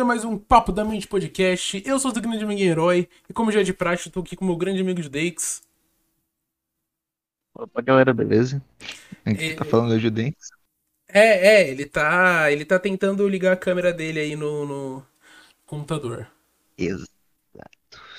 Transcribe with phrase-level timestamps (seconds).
[0.00, 1.82] a mais um Papo da Mente Podcast.
[1.86, 4.44] Eu sou o grande amigo Herói e como já é de praxe, tô aqui com
[4.44, 5.62] o meu grande amigo Judeix.
[7.54, 8.62] Opa, galera, beleza?
[9.24, 10.34] A gente E- tá falando de Judens.
[11.08, 15.06] É, é, ele tá, ele tá tentando ligar a câmera dele aí no, no
[15.66, 16.26] computador.
[16.78, 17.10] Exato.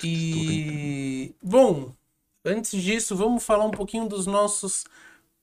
[0.02, 1.92] E bom,
[2.44, 4.84] antes disso, vamos falar um pouquinho dos nossos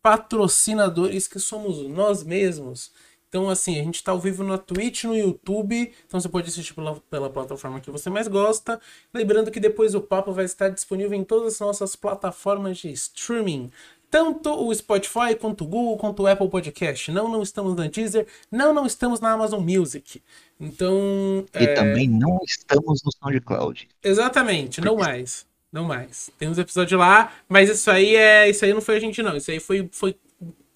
[0.01, 2.91] patrocinadores que somos nós mesmos.
[3.31, 6.73] Então, assim, a gente tá ao vivo na Twitch, no YouTube, então você pode assistir
[6.73, 8.77] pela, pela plataforma que você mais gosta.
[9.13, 13.71] Lembrando que depois o papo vai estar disponível em todas as nossas plataformas de streaming.
[14.09, 17.09] Tanto o Spotify, quanto o Google, quanto o Apple Podcast.
[17.09, 20.21] Não, não estamos na Deezer, não, não estamos na Amazon Music.
[20.59, 23.87] Então, E é, também não estamos no SoundCloud.
[24.03, 25.47] Exatamente, não mais.
[25.71, 26.29] Não mais.
[26.37, 28.49] Tem uns episódios lá, mas isso aí é.
[28.49, 29.37] Isso aí não foi a gente, não.
[29.37, 30.17] Isso aí foi, foi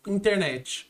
[0.08, 0.90] internet.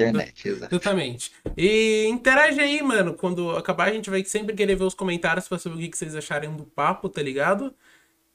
[0.00, 0.72] Internet, exato.
[0.72, 1.32] Exatamente.
[1.56, 3.14] E interage aí, mano.
[3.14, 6.14] Quando acabar, a gente vai sempre querer ver os comentários pra saber o que vocês
[6.14, 7.74] acharem do papo, tá ligado?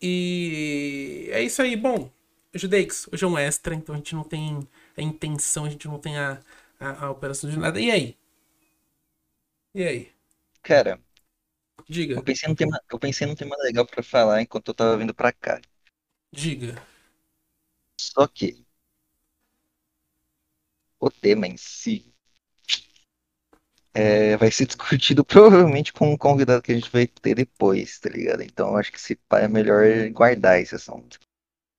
[0.01, 1.75] E é isso aí.
[1.75, 2.11] Bom,
[2.53, 5.99] Judeix, hoje é um extra, então a gente não tem a intenção, a gente não
[5.99, 6.39] tem a,
[6.79, 7.79] a, a operação de nada.
[7.81, 8.17] E aí?
[9.75, 10.11] E aí?
[10.61, 10.99] Cara,
[11.89, 14.97] Diga, eu pensei num tema, eu pensei num tema legal pra falar enquanto eu tava
[14.97, 15.61] vindo pra cá.
[16.33, 16.75] diga.
[17.99, 18.64] Só que
[21.05, 22.11] o tema em si
[23.93, 28.09] é, vai ser discutido provavelmente com um convidado que a gente vai ter depois, tá
[28.09, 28.41] ligado?
[28.41, 31.19] Então eu acho que se pá, é melhor guardar esse assunto.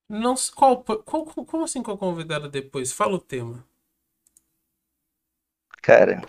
[0.08, 2.92] Não, qual, qual, como assim qual convidado depois?
[2.92, 3.66] Fala o tema.
[5.82, 6.22] Cara,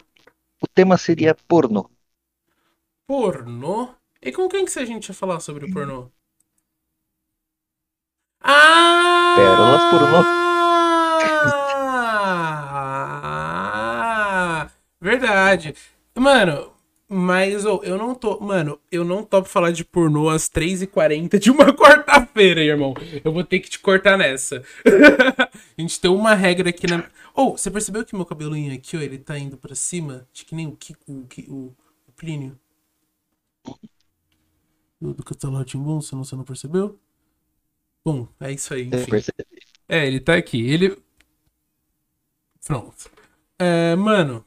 [0.62, 1.90] o tema seria pornô.
[3.06, 3.94] Pornô?
[4.22, 6.12] E com quem que a gente ia falar sobre o pornô?
[8.42, 9.36] Ah!
[9.38, 10.18] Pérolas pornô.
[10.18, 10.48] Ah!
[15.20, 15.76] Verdade.
[16.16, 16.74] Mano,
[17.10, 18.40] mas ô, eu não tô.
[18.40, 22.94] Mano, eu não topo falar de pornô às 3h40 de uma quarta-feira, irmão.
[23.24, 24.62] Eu vou ter que te cortar nessa.
[25.78, 27.10] A gente tem uma regra aqui na.
[27.34, 30.28] Ô, você percebeu que meu cabelinho aqui, ó, ele tá indo pra cima?
[30.34, 31.76] Acho que nem o Kiko, o, o,
[32.08, 32.60] o Plínio.
[35.00, 35.64] Do, do Castelo
[36.02, 37.00] você não, você não percebeu?
[38.04, 39.12] Bom, é isso aí, enfim.
[39.88, 40.62] É, ele tá aqui.
[40.70, 40.98] Ele.
[42.66, 43.10] Pronto.
[43.60, 44.47] É, mano.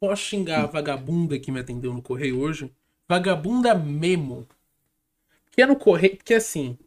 [0.00, 2.70] Posso xingar a vagabunda que me atendeu no correio hoje?
[3.08, 4.46] Vagabunda mesmo.
[5.50, 6.16] Que é no correio.
[6.16, 6.78] Porque assim.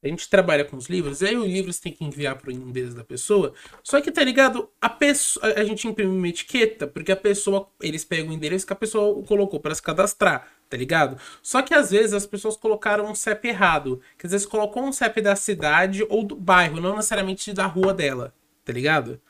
[0.00, 2.94] A gente trabalha com os livros, e aí os livros tem que enviar pro endereço
[2.94, 3.52] da pessoa.
[3.82, 4.70] Só que, tá ligado?
[4.80, 5.44] A pessoa.
[5.54, 7.68] A gente imprime uma etiqueta, porque a pessoa.
[7.82, 11.18] Eles pegam o endereço que a pessoa colocou pra se cadastrar, tá ligado?
[11.42, 14.00] Só que às vezes as pessoas colocaram um CEP errado.
[14.16, 17.92] Que às vezes colocou um CEP da cidade ou do bairro, não necessariamente da rua
[17.92, 18.32] dela,
[18.64, 19.20] tá ligado?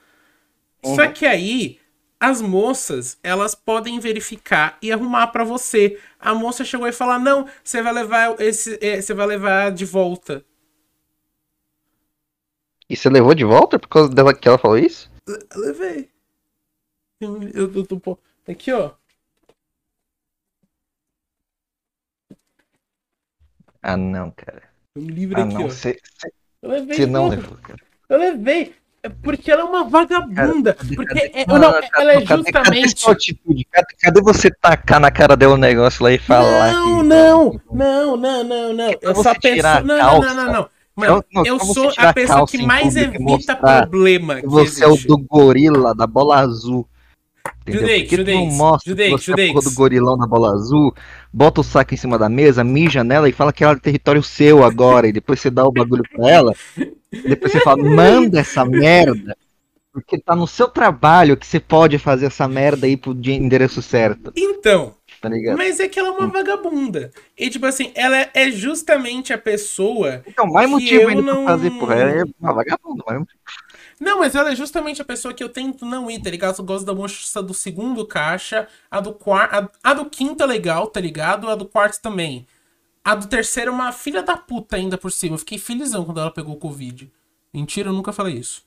[0.84, 1.12] Só Uhum.
[1.12, 1.78] que aí
[2.20, 6.00] as moças, elas podem verificar e arrumar pra você.
[6.18, 9.84] A moça chegou e falou: "Não, você vai levar esse, é, você vai levar de
[9.84, 10.44] volta".
[12.88, 15.10] E você levou de volta por causa dela que ela falou isso?
[15.26, 16.10] Eu levei.
[17.20, 18.92] Eu, eu, eu tô aqui, ó.
[23.82, 24.62] Ah, não, cara.
[24.94, 25.66] Tem um livro Ah, aqui, não.
[25.66, 25.68] ó.
[26.62, 26.96] Eu levei.
[26.96, 27.78] você não levou, cara.
[28.08, 28.74] Eu levei.
[29.08, 30.76] É porque ela é uma vagabunda.
[30.94, 33.00] porque é- Não, não, não, ela é cadê- cadê justamente.
[33.00, 33.66] sua atitude?
[33.70, 37.02] Cadê, cadê você tacar na cara dela o negócio lá e falar Não, que...
[37.06, 38.90] não, não, não, não, não.
[38.90, 39.62] Eu pra só penso.
[39.62, 40.68] Não, não, não, não, não.
[40.96, 44.86] Mano, Não, não, eu você sou a pessoa que mais evita problema que você é
[44.88, 45.06] o existe.
[45.06, 46.88] do gorila da bola azul.
[47.66, 48.10] Não Judeix,
[48.56, 50.94] mostra que você é porra do gorilão da bola azul,
[51.32, 54.22] bota o saco em cima da mesa, mija nela e fala que ela é território
[54.22, 56.54] seu agora, e depois você dá o bagulho pra ela,
[57.26, 59.36] depois você fala, manda essa merda,
[59.92, 63.82] porque tá no seu trabalho que você pode fazer essa merda aí pro de- endereço
[63.82, 67.10] certo, Então, tá mas é que ela é uma vagabunda.
[67.36, 70.22] E tipo assim, ela é justamente a pessoa.
[70.26, 73.22] Então, mais motivo ainda não- pra fazer, porra, é uma vagabunda, mas
[74.00, 76.58] Não, mas ela é justamente a pessoa que eu tento não ir, tá ligado?
[76.58, 79.54] Eu gosto da moça do segundo caixa, a do quarto.
[79.84, 81.48] A, a do quinto é legal, tá ligado?
[81.48, 82.46] A do quarto também.
[83.04, 85.34] A do terceiro é uma filha da puta ainda por cima.
[85.34, 87.10] Eu fiquei felizão quando ela pegou o Covid.
[87.52, 88.62] Mentira, eu nunca falei isso.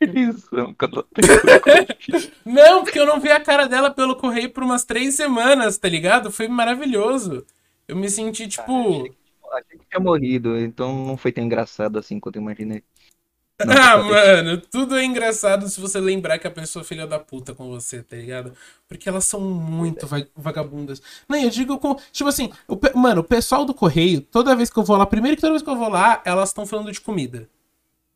[0.00, 1.06] isso, quando-
[2.44, 5.88] Não, porque eu não vi a cara dela pelo correio por umas três semanas, tá
[5.88, 6.30] ligado?
[6.30, 7.44] Foi maravilhoso.
[7.86, 9.14] Eu me senti, tipo.
[9.56, 12.84] Achei que tinha morrido, então não foi tão engraçado assim quanto eu imaginei.
[13.62, 17.06] Não, Ah, tá mano, tudo é engraçado se você lembrar que a pessoa é filha
[17.06, 18.52] da puta com você, tá ligado?
[18.88, 21.00] Porque elas são muito va- vagabundas.
[21.28, 21.94] Não, eu digo com.
[22.12, 25.06] Tipo assim, o pe- mano, o pessoal do correio, toda vez que eu vou lá,
[25.06, 27.48] primeiro que toda vez que eu vou lá, elas estão falando de comida.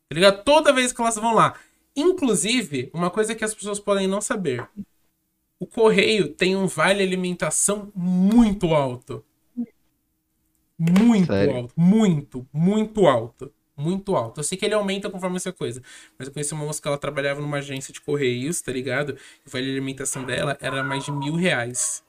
[0.09, 0.43] Tá ligado?
[0.43, 1.55] Toda vez que elas vão lá.
[1.95, 4.67] Inclusive, uma coisa que as pessoas podem não saber.
[5.59, 9.25] O correio tem um vale alimentação muito alto.
[10.79, 11.55] Muito Sério?
[11.57, 11.73] alto.
[11.75, 13.51] Muito, muito alto.
[13.75, 14.39] Muito alto.
[14.39, 15.81] Eu sei que ele aumenta conforme essa coisa.
[16.17, 19.17] Mas eu conheci uma moça que ela trabalhava numa agência de correios, tá ligado?
[19.45, 22.03] E o vale alimentação dela era mais de mil reais.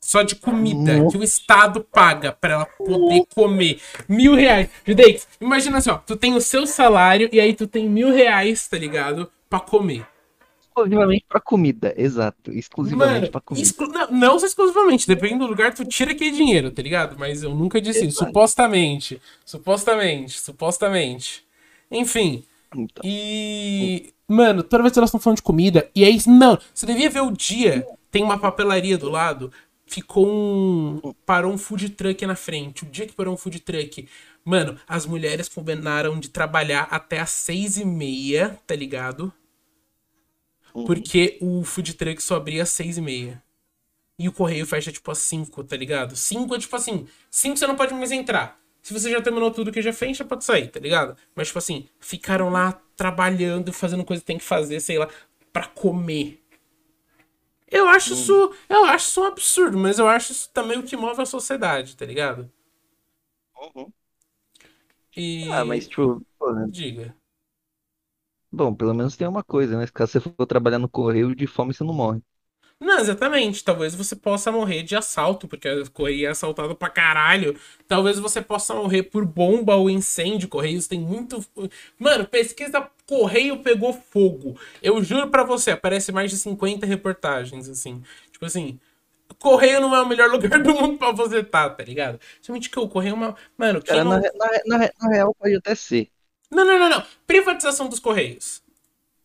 [0.00, 3.80] Só de comida que o Estado paga pra ela poder comer.
[4.08, 4.70] Mil reais.
[4.86, 5.98] Judeix, imagina assim, ó.
[5.98, 9.30] Tu tem o seu salário e aí tu tem mil reais, tá ligado?
[9.50, 10.06] Pra comer.
[10.78, 12.52] Exclusivamente pra comida, exato.
[12.52, 13.66] Exclusivamente Mano, pra comida.
[13.66, 17.16] exclu- não, não só exclusivamente, depende do lugar, tu tira aquele dinheiro, tá ligado?
[17.18, 18.18] Mas eu nunca disse isso.
[18.18, 18.26] Exato.
[18.26, 19.20] Supostamente.
[19.44, 20.40] Supostamente.
[20.40, 21.44] Supostamente.
[21.90, 22.44] Enfim.
[22.74, 24.12] Então, E.
[24.26, 26.18] Mano, toda vez que elas estão falando de comida, e aí.
[26.26, 27.86] Não, você devia ver o dia.
[28.10, 29.50] Tem uma papelaria do lado.
[29.86, 31.14] Ficou um.
[31.24, 32.84] Parou um food truck na frente.
[32.84, 34.06] O dia que parou um food truck.
[34.44, 39.32] Mano, as mulheres combinaram de trabalhar até às seis e meia, tá ligado?
[40.84, 43.42] Porque o food truck só abria às seis e meia.
[44.18, 46.16] E o correio fecha tipo às 5, tá ligado?
[46.16, 48.60] 5 é tipo assim, 5 você não pode mais entrar.
[48.82, 51.16] Se você já terminou tudo que já fez, já pode sair, tá ligado?
[51.34, 55.08] Mas tipo assim, ficaram lá trabalhando, fazendo coisa que tem que fazer, sei lá,
[55.52, 56.42] pra comer.
[57.70, 60.96] Eu acho isso, eu acho isso um absurdo, mas eu acho isso também o que
[60.96, 62.50] move a sociedade, tá ligado?
[63.54, 63.92] Uhum.
[65.16, 66.66] E Ah, mas tipo, pô, né?
[66.70, 67.14] diga.
[68.52, 69.86] Bom, pelo menos tem uma coisa, né?
[69.86, 72.22] Se caso você for trabalhar no correio, de fome você não morre.
[72.80, 73.64] Não, exatamente.
[73.64, 77.58] Talvez você possa morrer de assalto, porque a Correio é assaltado pra caralho.
[77.88, 80.48] Talvez você possa morrer por bomba ou incêndio.
[80.48, 81.44] Correios tem muito.
[81.98, 84.56] Mano, pesquisa Correio pegou fogo.
[84.80, 88.02] Eu juro pra você, aparece mais de 50 reportagens, assim.
[88.30, 88.78] Tipo assim.
[89.40, 92.18] Correio não é o melhor lugar do mundo pra você tá, tá ligado?
[92.40, 93.36] Somente que o Correio é uma.
[93.56, 94.12] Mano, Cara, não...
[94.12, 96.10] na, na, na, na real pode até ser.
[96.50, 97.04] Não, não, não, não.
[97.26, 98.62] Privatização dos Correios.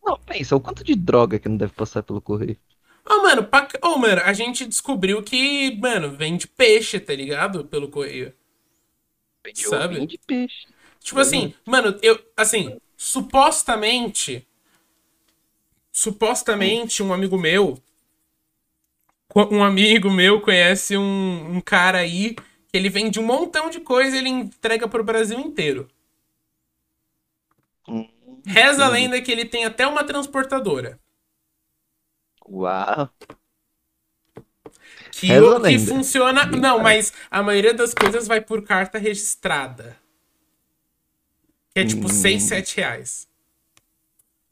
[0.04, 2.58] Não, pensa, o quanto de droga que não deve passar pelo correio.
[3.06, 3.68] Ô, mano, pra...
[3.82, 7.66] Ô, mano, a gente descobriu que, mano, vende peixe, tá ligado?
[7.66, 8.34] Pelo Correio.
[9.46, 9.96] Vende Sabe?
[9.96, 10.68] ovinho de peixe.
[11.00, 14.48] Tipo assim, mano, eu, assim, supostamente,
[15.92, 17.78] supostamente um amigo meu,
[19.52, 24.16] um amigo meu conhece um, um cara aí que ele vende um montão de coisa
[24.16, 25.90] e ele entrega pro Brasil inteiro.
[28.46, 31.00] Reza a lenda que ele tem até uma transportadora.
[32.48, 33.10] Uau.
[35.12, 35.92] Que, Reza o- que lenda.
[35.94, 36.46] funciona.
[36.46, 39.98] Não, mas a maioria das coisas vai por carta registrada.
[41.74, 42.10] Que é tipo Hum.
[42.10, 43.28] 6, 7 reais.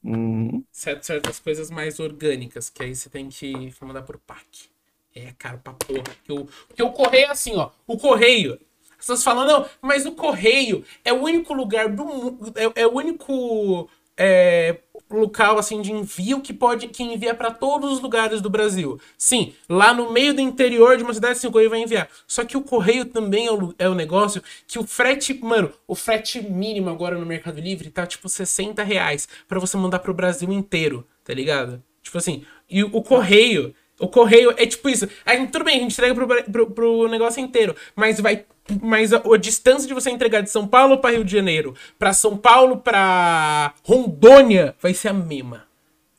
[0.04, 4.68] Hum, Certo- certas coisas mais orgânicas, que aí você tem que mandar por pack.
[5.14, 6.02] É caro pra porra.
[6.02, 7.70] Porque o, porque o correio é assim, ó.
[7.86, 8.58] O correio.
[9.02, 12.52] As pessoas falam, não, mas o correio é o único lugar do mundo.
[12.54, 14.78] É, é o único é,
[15.10, 19.00] local assim de envio que pode que envia pra todos os lugares do Brasil.
[19.18, 22.08] Sim, lá no meio do interior de uma cidade, sim, o correio vai enviar.
[22.28, 25.96] Só que o correio também é o, é o negócio que o frete, mano, o
[25.96, 30.52] frete mínimo agora no Mercado Livre tá tipo 60 reais pra você mandar pro Brasil
[30.52, 31.82] inteiro, tá ligado?
[32.04, 33.74] Tipo assim, e o correio.
[34.02, 35.08] O correio é tipo isso.
[35.52, 38.44] Tudo bem, a gente entrega pro, pro, pro negócio inteiro, mas vai.
[38.82, 42.12] Mas a, a distância de você entregar de São Paulo pra Rio de Janeiro, pra
[42.12, 45.68] São Paulo pra Rondônia, vai ser a mesma.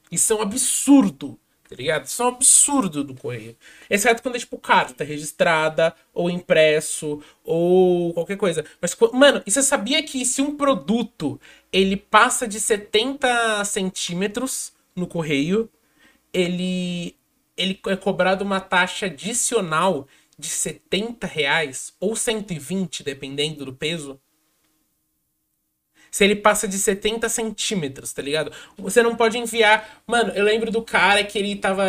[0.09, 1.37] Isso é um absurdo,
[1.69, 2.05] tá ligado?
[2.05, 3.57] Isso é um absurdo do correio.
[3.89, 8.63] Exceto quando é tipo carta registrada, ou impresso, ou qualquer coisa.
[8.79, 11.39] Mas, mano, e você sabia que se um produto
[11.71, 15.69] ele passa de 70 centímetros no correio,
[16.33, 17.15] ele,
[17.57, 20.07] ele é cobrado uma taxa adicional
[20.37, 24.19] de 70 reais ou 120, dependendo do peso.
[26.11, 28.51] Se ele passa de 70 centímetros, tá ligado?
[28.77, 30.03] Você não pode enviar.
[30.05, 31.83] Mano, eu lembro do cara que ele tava.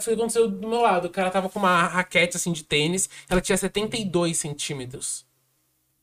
[0.00, 1.06] Foi o que aconteceu do meu lado.
[1.06, 5.26] O cara tava com uma raquete assim de tênis, ela tinha 72 centímetros.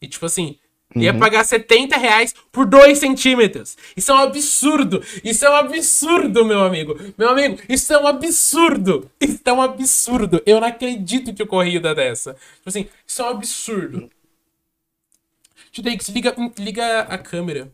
[0.02, 0.58] E tipo assim,
[0.96, 1.20] ia Uhum.
[1.20, 3.78] pagar 70 reais por 2 centímetros.
[3.96, 5.04] Isso é um absurdo.
[5.24, 6.98] Isso é um absurdo, meu amigo.
[7.18, 9.10] Meu amigo, isso é um absurdo.
[9.20, 10.42] Isso é um absurdo.
[10.46, 12.34] Eu não acredito que o correio dá dessa.
[12.34, 14.10] Tipo assim, isso é um absurdo.
[15.72, 17.72] Judeix, liga, liga a câmera.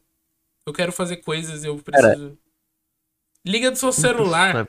[0.66, 2.38] Eu quero fazer coisas, eu preciso.
[3.46, 4.68] Liga do seu celular.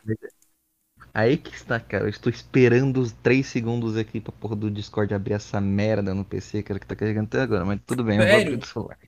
[1.15, 2.05] Aí que está, cara.
[2.05, 6.25] Eu estou esperando os 3 segundos aqui pra porra do Discord abrir essa merda no
[6.25, 7.65] PC, cara, que tá carregando até agora.
[7.65, 8.47] Mas tudo bem, eu vou Sério?
[8.47, 8.99] abrir do celular.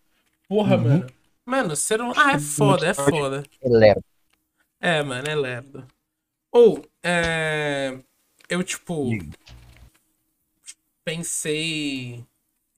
[0.49, 0.83] Porra, Uhum.
[0.85, 1.07] mano.
[1.45, 2.15] Mano, celular.
[2.17, 3.43] Ah, é foda, é foda.
[3.63, 4.01] Galera.
[4.81, 5.87] É, mano, é lerdo.
[6.53, 7.99] Ou, é.
[8.49, 9.11] Eu, tipo.
[11.05, 12.25] Pensei.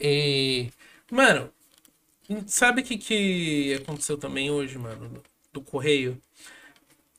[0.01, 0.71] E.
[1.11, 1.51] Mano,
[2.47, 5.23] sabe o que, que aconteceu também hoje, mano?
[5.51, 6.21] do correio,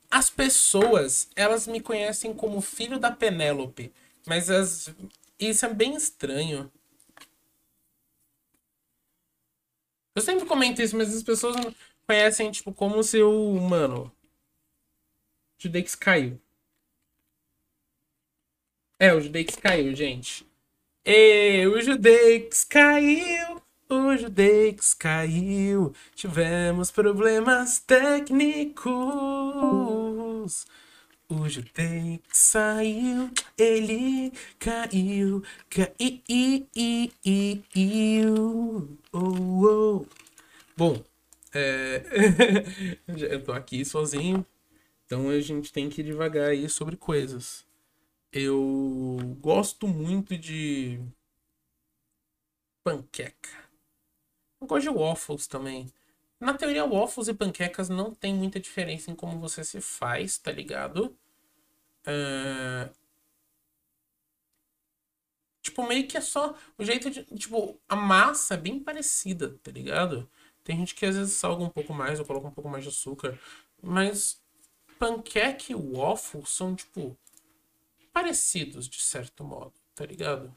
[0.10, 3.94] as pessoas, elas me conhecem como filho da Penélope.
[4.26, 4.94] Mas as...
[5.40, 6.72] isso é bem estranho.
[10.16, 11.56] Eu sempre comento isso, mas as pessoas
[12.08, 14.12] conhecem, tipo, como se eu, mano.
[15.58, 16.40] O Judex caiu.
[19.00, 20.46] É, o Judex caiu, gente.
[21.06, 23.62] E o Judex caiu.
[23.88, 25.94] O Judex caiu.
[26.14, 28.94] Tivemos problemas técnicos.
[31.28, 33.30] O Judex saiu.
[33.58, 35.44] Ele caiu.
[35.70, 36.68] Caiu.
[39.14, 40.06] Oh, oh.
[40.76, 41.04] Bom,
[41.54, 42.04] é...
[43.08, 44.46] eu tô aqui sozinho.
[45.06, 47.66] Então a gente tem que devagar aí sobre coisas.
[48.32, 51.00] Eu gosto muito de
[52.84, 53.50] panqueca.
[54.62, 55.92] Eu gosto de waffles também.
[56.40, 60.52] Na teoria, waffles e panquecas não tem muita diferença em como você se faz, tá
[60.52, 61.18] ligado?
[62.06, 62.90] É...
[65.62, 67.24] Tipo, meio que é só o jeito de.
[67.38, 70.30] Tipo, a massa é bem parecida, tá ligado?
[70.64, 72.90] Tem gente que às vezes salga um pouco mais ou coloca um pouco mais de
[72.90, 73.38] açúcar.
[73.82, 74.42] Mas
[74.98, 77.18] panqueca e waffle são, tipo,
[78.14, 80.54] parecidos de certo modo, tá ligado?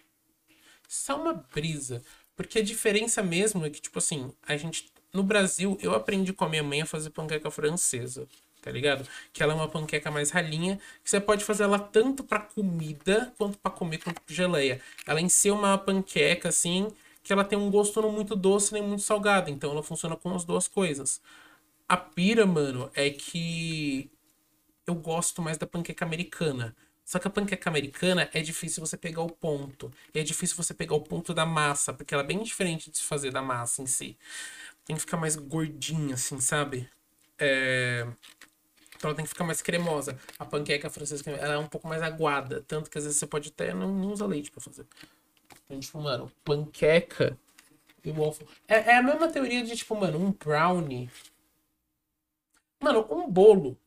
[0.89, 2.03] Isso é uma brisa.
[2.37, 4.92] Porque a diferença mesmo é que, tipo assim, a gente.
[5.13, 8.27] No Brasil, eu aprendi com a minha mãe a fazer panqueca francesa,
[8.63, 9.07] tá ligado?
[9.33, 13.33] Que ela é uma panqueca mais ralinha, que você pode fazer ela tanto para comida
[13.37, 14.81] quanto para comer quanto pra geleia.
[15.07, 16.89] Ela em si é uma panqueca, assim,
[17.23, 20.35] que ela tem um gosto não muito doce nem muito salgado, então ela funciona com
[20.35, 21.21] as duas coisas.
[21.89, 24.11] A pira, mano, é que
[24.87, 26.75] eu gosto mais da panqueca americana.
[27.05, 29.93] Só que a panqueca americana é difícil você pegar o ponto.
[30.15, 32.99] E é difícil você pegar o ponto da massa, porque ela é bem diferente de
[32.99, 34.17] se fazer da massa em si.
[34.85, 36.89] Tem que ficar mais gordinha, assim, sabe?
[37.39, 38.07] É...
[38.97, 40.19] Então ela tem que ficar mais cremosa.
[40.39, 42.65] A panqueca francesa ela é um pouco mais aguada.
[42.69, 44.87] Tanto que às vezes você pode até não, não usar leite para fazer.
[45.65, 47.37] Então, tipo, mano, panqueca
[48.05, 48.47] e waffle.
[48.69, 51.11] É, é a mesma teoria de, tipo, mano, um brownie.
[52.81, 53.79] Mano, um bolo.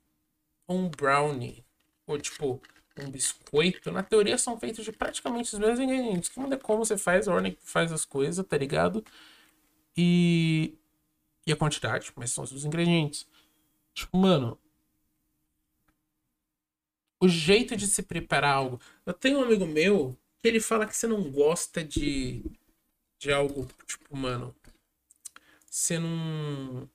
[0.68, 1.64] Um brownie.
[2.08, 2.62] Ou, tipo,
[2.98, 6.30] um biscoito, na teoria são feitos de praticamente os mesmos ingredientes.
[6.30, 9.04] Que muda como você faz, a ordem que faz as coisas, tá ligado?
[9.96, 10.74] E.
[11.46, 13.28] E a quantidade, mas são os ingredientes.
[13.94, 14.60] Tipo, mano.
[17.20, 18.80] O jeito de se preparar algo.
[19.06, 22.44] Eu tenho um amigo meu que ele fala que você não gosta de.
[23.18, 24.56] De algo, tipo, mano.
[25.70, 26.90] Você não.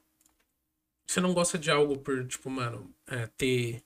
[1.07, 3.83] Você não gosta de algo por, tipo, mano, é, ter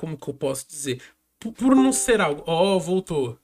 [0.00, 1.02] como que eu posso dizer?
[1.38, 2.42] Por, por não ser algo.
[2.46, 3.38] Ó, oh, voltou.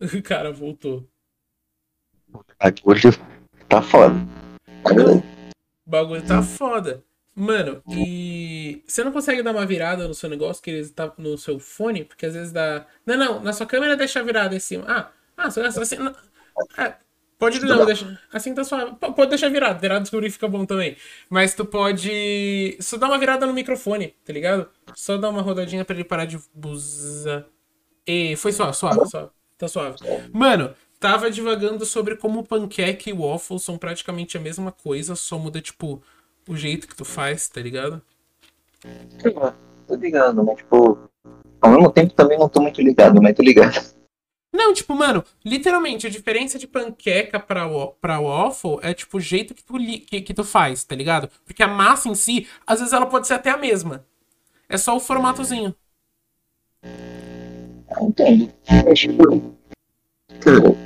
[0.00, 1.06] O cara voltou.
[2.84, 3.10] Hoje
[3.68, 4.14] tá foda.
[5.86, 7.04] O bagulho tá foda.
[7.36, 11.36] Mano, e você não consegue dar uma virada no seu negócio que ele tá no
[11.36, 12.04] seu fone?
[12.04, 12.86] Porque às vezes dá.
[13.04, 14.84] Não, não, na sua câmera deixa virada em cima.
[14.86, 15.96] Ah, ah, assim.
[15.96, 16.14] Não...
[16.78, 16.94] É,
[17.38, 18.18] Pode não, deixa.
[18.32, 18.94] Assim tá suave.
[18.96, 19.80] Pode deixar virado.
[19.80, 20.96] Virado descobrir fica bom também.
[21.28, 22.76] Mas tu pode.
[22.80, 24.68] Só dar uma virada no microfone, tá ligado?
[24.94, 27.44] Só dar uma rodadinha pra ele parar de buzar.
[28.06, 29.30] E foi suave, suave, suave.
[29.58, 29.96] Tá suave.
[30.32, 35.60] Mano, tava divagando sobre como pancake e waffle são praticamente a mesma coisa, só muda,
[35.60, 36.02] tipo,
[36.48, 38.00] o jeito que tu faz, tá ligado?
[39.86, 40.98] Tô ligado, mas, tipo,
[41.60, 43.84] ao mesmo tempo também não tô muito ligado, mas tô ligado.
[44.50, 47.68] Não, tipo, mano, literalmente, a diferença de panqueca pra,
[48.00, 49.74] pra waffle é, tipo, o jeito que tu,
[50.06, 51.28] que, que tu faz, tá ligado?
[51.44, 54.06] Porque a massa em si, às vezes ela pode ser até a mesma.
[54.70, 55.74] É só o formatozinho.
[58.00, 58.50] Entendo.
[58.66, 59.54] É, tipo,
[60.40, 60.83] cara,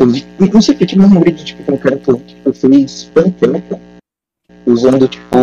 [0.00, 0.06] eu
[0.52, 3.78] não sei porque tipo, eu lembrei de, tipo, um cara que tipo, fez panqueca
[4.66, 5.36] usando, tipo,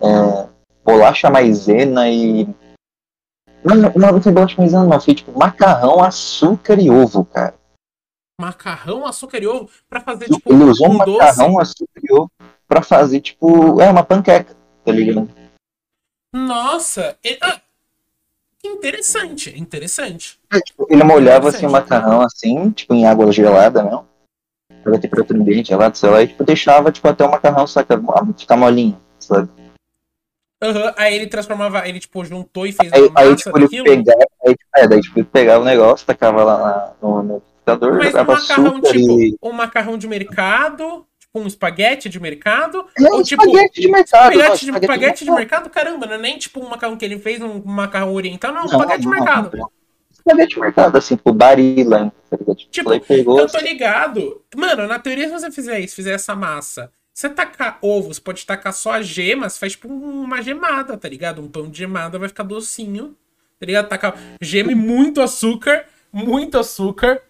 [0.00, 0.48] é,
[0.84, 2.46] bolacha maisena e
[3.64, 5.00] não, não, não foi bolacha maisena, não.
[5.00, 7.54] Foi tipo macarrão, açúcar e ovo, cara.
[8.40, 9.68] Macarrão, açúcar e ovo?
[9.88, 11.60] Pra fazer, tipo, Ele usou um macarrão, doce?
[11.60, 12.30] açúcar e ovo
[12.68, 15.28] pra fazer, tipo, é uma panqueca, tá ligado?
[16.32, 17.18] Nossa!
[17.24, 17.38] Ele...
[17.42, 17.60] Ah,
[18.64, 20.38] interessante, interessante.
[20.52, 24.06] É, tipo, ele molhava, assim, o macarrão, assim, tipo, em água gelada, não?
[24.82, 28.00] Pra temperatura ambiente gelada, sei lá, e, tipo, deixava, tipo, até o macarrão, saca,
[28.36, 29.48] ficar molinho, sabe?
[30.62, 34.26] Uhum, aí ele transformava, ele tipo juntou e fez aí, uma aí, tipo, ele pegava,
[34.44, 38.12] aí, é, daí tipo, ele pegava o negócio, tacava lá na, no, no computador, Mas
[38.12, 39.38] um macarrão tipo, e...
[39.40, 41.06] um macarrão de mercado,
[41.38, 45.24] tipo um espaguete de mercado, é, ou tipo espaguete de mercado, espaguete, de, espaguete, espaguete
[45.24, 48.52] de, mercado, caramba, não é nem tipo um macarrão que ele fez, um macarrão oriental,
[48.52, 49.70] não, não espaguete de mercado.
[50.10, 52.56] espaguete mercado, assim, tipo Barilla, tá ligado?
[52.56, 54.42] Tipo, Tipo, aí pegou, Eu tô ligado.
[54.56, 58.72] Mano, na teoria, se você fizer isso, fizer essa massa, você tacar ovos, pode tacar
[58.72, 61.42] só as gemas, faz tipo uma gemada, tá ligado?
[61.42, 63.16] Um pão de gemada vai ficar docinho,
[63.58, 63.88] tá ligado?
[63.88, 67.20] Tacar gema e muito açúcar, muito açúcar.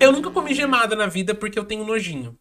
[0.00, 2.36] Eu nunca comi gemada na vida porque eu tenho nojinho.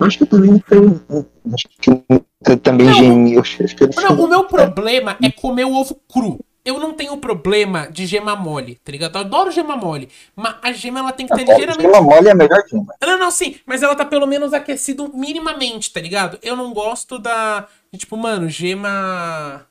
[0.00, 1.04] Acho que eu também tenho.
[1.52, 2.94] Acho que também Não.
[2.94, 3.38] gemi.
[3.38, 6.40] Acho que eu Não, o meu problema é comer o ovo cru.
[6.64, 9.16] Eu não tenho problema de gema mole, tá ligado?
[9.16, 10.10] Eu adoro gema mole.
[10.36, 12.94] Mas a gema ela tem que ter ligeiramente Gema mole é a melhor gema.
[13.00, 16.38] Não, não, sim, mas ela tá pelo menos aquecido minimamente, tá ligado?
[16.42, 17.66] Eu não gosto da.
[17.96, 19.66] Tipo, mano, gema.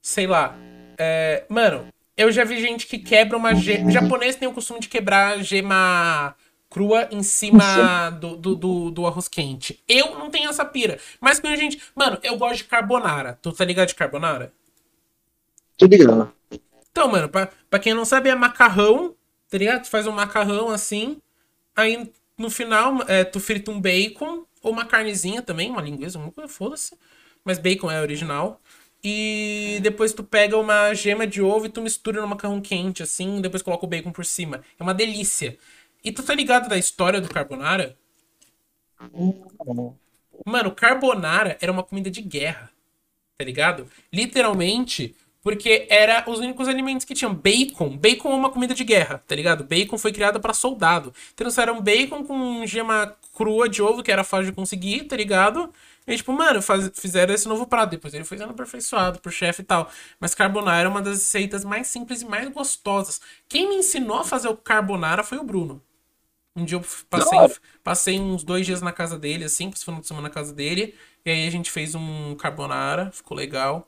[0.00, 0.56] Sei lá.
[0.98, 3.88] É, mano, eu já vi gente que quebra uma gema.
[3.88, 6.34] O japonês tem o costume de quebrar gema
[6.76, 9.82] crua em cima do, do, do, do arroz quente.
[9.88, 10.98] Eu não tenho essa pira.
[11.18, 11.80] Mas quando a gente.
[11.94, 13.38] Mano, eu gosto de carbonara.
[13.40, 14.52] Tu tá ligado de carbonara?
[15.78, 16.30] Tô ligado.
[16.92, 19.14] Então, mano, pra, pra quem não sabe, é macarrão,
[19.48, 19.84] tá ligado?
[19.84, 21.16] Tu faz um macarrão assim,
[21.74, 26.30] aí no final é, tu frita um bacon, ou uma carnezinha também, uma linguiça, uma
[26.30, 26.94] coisa, foda-se.
[27.42, 28.60] Mas bacon é original.
[29.02, 33.40] E depois tu pega uma gema de ovo e tu mistura no macarrão quente, assim,
[33.40, 34.60] depois coloca o bacon por cima.
[34.78, 35.56] É uma delícia.
[36.06, 37.96] E tu tá ligado da história do carbonara?
[40.44, 42.70] Mano, carbonara era uma comida de guerra.
[43.38, 43.88] Tá ligado?
[44.12, 47.34] Literalmente, porque era os únicos alimentos que tinham.
[47.34, 47.96] Bacon.
[47.98, 49.64] Bacon é uma comida de guerra, tá ligado?
[49.64, 51.14] Bacon foi criado pra soldado.
[51.36, 55.72] Trouxeram bacon com gema crua de ovo, que era fácil de conseguir, tá ligado?
[56.06, 57.90] E tipo, mano, faz- fizeram esse novo prato.
[57.92, 59.90] Depois ele foi sendo aperfeiçoado pro chefe e tal.
[60.20, 63.20] Mas carbonara é uma das receitas mais simples e mais gostosas.
[63.48, 65.82] Quem me ensinou a fazer o carbonara foi o Bruno.
[66.56, 67.38] Um dia eu passei,
[67.84, 70.94] passei uns dois dias na casa dele, assim, passei final de semana na casa dele.
[71.24, 73.86] E aí a gente fez um carbonara, ficou legal.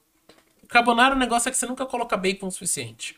[0.68, 3.16] Carbonara, o negócio é que você nunca coloca bacon o suficiente.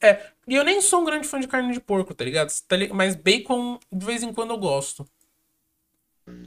[0.00, 2.50] É, e eu nem sou um grande fã de carne de porco, tá ligado?
[2.66, 5.06] Tá Mas bacon, de vez em quando, eu gosto.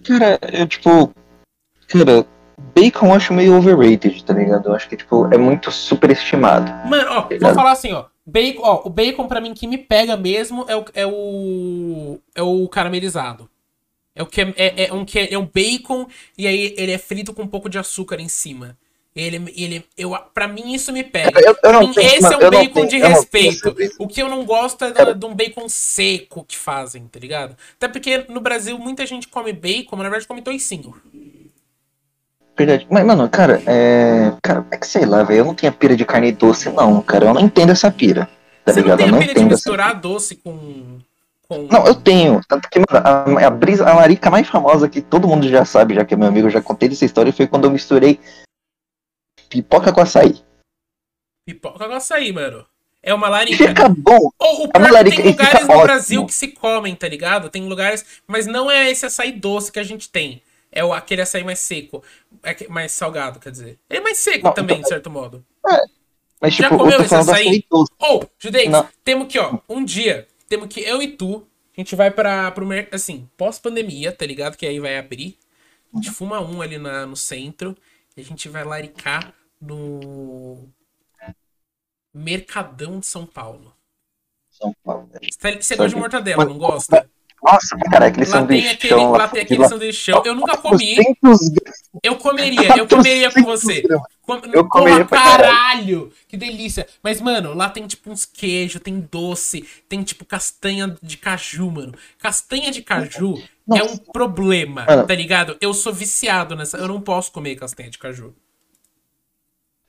[0.05, 1.13] Cara, eu tipo.
[1.87, 2.25] Cara,
[2.75, 4.69] bacon eu acho meio overrated, tá ligado?
[4.69, 6.71] Eu acho que, tipo, é muito superestimado.
[6.89, 7.55] Mano, ó, vou Obrigado.
[7.55, 8.05] falar assim, ó.
[8.25, 12.41] Bacon, ó, o bacon pra mim que me pega mesmo é o é o, é
[12.41, 13.49] o caramelizado.
[14.15, 16.05] É o que é, é, é um que é, é um bacon
[16.37, 18.77] e aí ele é frito com um pouco de açúcar em cima.
[19.15, 21.39] Ele ele eu para mim isso me pega.
[21.41, 23.75] Eu- eu Pra mim, tenho- esse é um bacon tenho- de respeito.
[23.99, 27.57] O que eu não gosto é da- de um bacon seco que fazem, tá ligado?
[27.75, 30.93] Até porque no Brasil muita gente come bacon, mas na verdade come toicinho.
[32.57, 32.85] Verdade.
[32.89, 34.33] Mas, mano, cara, é.
[34.41, 35.39] Cara, é que sei lá, velho.
[35.39, 37.25] Eu não tenho pira de carne doce, não, cara.
[37.25, 38.29] Eu não entendo essa pira.
[38.65, 38.97] Tá Você não ligado?
[38.99, 40.99] tem eu a não pilha de entendo essa misturar doce com
[41.47, 42.39] com Não, eu tenho.
[42.47, 45.95] Tanto que, mano, a, a brisa, a larica mais famosa que todo mundo já sabe,
[45.95, 48.19] já que é meu amigo, eu já contei dessa história, foi quando eu misturei
[49.49, 50.41] pipoca com açaí.
[51.45, 52.65] pipoca com açaí, mano.
[53.03, 53.67] É uma larica.
[53.67, 54.29] fica bom.
[54.37, 55.83] Ou o É uma larica tem lugares no ótimo.
[55.83, 57.49] Brasil que se comem, tá ligado?
[57.49, 60.41] Tem lugares, mas não é esse açaí doce que a gente tem.
[60.71, 62.01] É o, aquele açaí mais seco,
[62.43, 63.77] é mais salgado, quer dizer.
[63.89, 65.45] Ele é mais seco Não, também, então- de certo modo.
[66.39, 67.65] Mas, Já tipo, comeu esse açaí?
[67.99, 68.87] Ou, Judeix, Não.
[69.03, 71.45] temos que, ó, um dia, temos que eu e tu,
[71.77, 74.55] a gente vai para pro mercado, assim, pós-pandemia, tá ligado?
[74.57, 75.37] Que aí vai abrir.
[75.93, 77.77] A gente fuma um ali na, no centro
[78.15, 80.69] e a gente vai laricar no
[82.13, 83.73] Mercadão de São Paulo.
[84.49, 85.09] São Paulo.
[85.13, 87.09] Você, tá- você gosta de mortadela, Mas- não gosta?
[87.43, 90.21] Nossa, cara, aquele Lá tem aquele, sanduichão lá tem aquele sanduichão.
[90.23, 90.95] Eu nunca comi.
[90.95, 91.81] 400 gramas.
[92.03, 93.81] Eu comeria, eu comeria com você.
[94.21, 94.35] Com...
[94.53, 95.51] Eu comeria Porra, pra caralho.
[95.51, 96.13] caralho!
[96.27, 96.87] Que delícia.
[97.01, 101.95] Mas, mano, lá tem tipo uns queijos, tem doce, tem tipo castanha de caju, mano.
[102.19, 103.41] Castanha de caju
[103.75, 105.07] é um problema, Mano.
[105.07, 105.57] tá ligado?
[105.59, 106.77] Eu sou viciado nessa.
[106.77, 108.35] Eu não posso comer castanha de caju.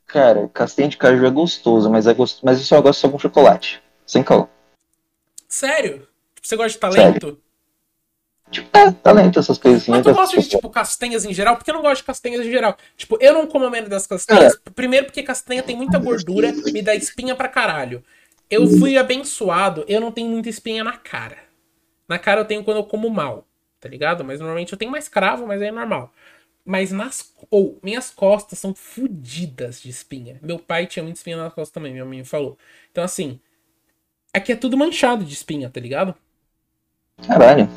[0.06, 3.18] Cara, castanha de caju é gostoso, mas, é gostoso, mas eu só gosto só com
[3.18, 3.82] chocolate.
[4.06, 4.48] Sem cal.
[5.48, 6.06] Sério?
[6.42, 7.38] Você gosta de talento?
[8.52, 9.88] Tipo, é, talento, essas coisinhas.
[9.88, 11.56] Mas tu gosta de, tipo, castanhas em geral?
[11.56, 12.76] Porque eu não gosto de castanhas em geral.
[12.96, 14.56] Tipo, eu não como a menos das castanhas.
[14.74, 18.04] Primeiro porque castanha tem muita gordura, me dá espinha pra caralho.
[18.50, 21.38] Eu fui abençoado, eu não tenho muita espinha na cara.
[22.06, 23.46] Na cara eu tenho quando eu como mal,
[23.80, 24.22] tá ligado?
[24.22, 26.12] Mas normalmente eu tenho mais cravo, mas aí é normal.
[26.64, 27.32] Mas nas...
[27.50, 30.38] Ou, minhas costas são fodidas de espinha.
[30.42, 32.58] Meu pai tinha muita espinha nas costas também, minha mãe me falou.
[32.90, 33.40] Então, assim...
[34.34, 36.14] Aqui é tudo manchado de espinha, tá ligado?
[37.26, 37.68] Caralho.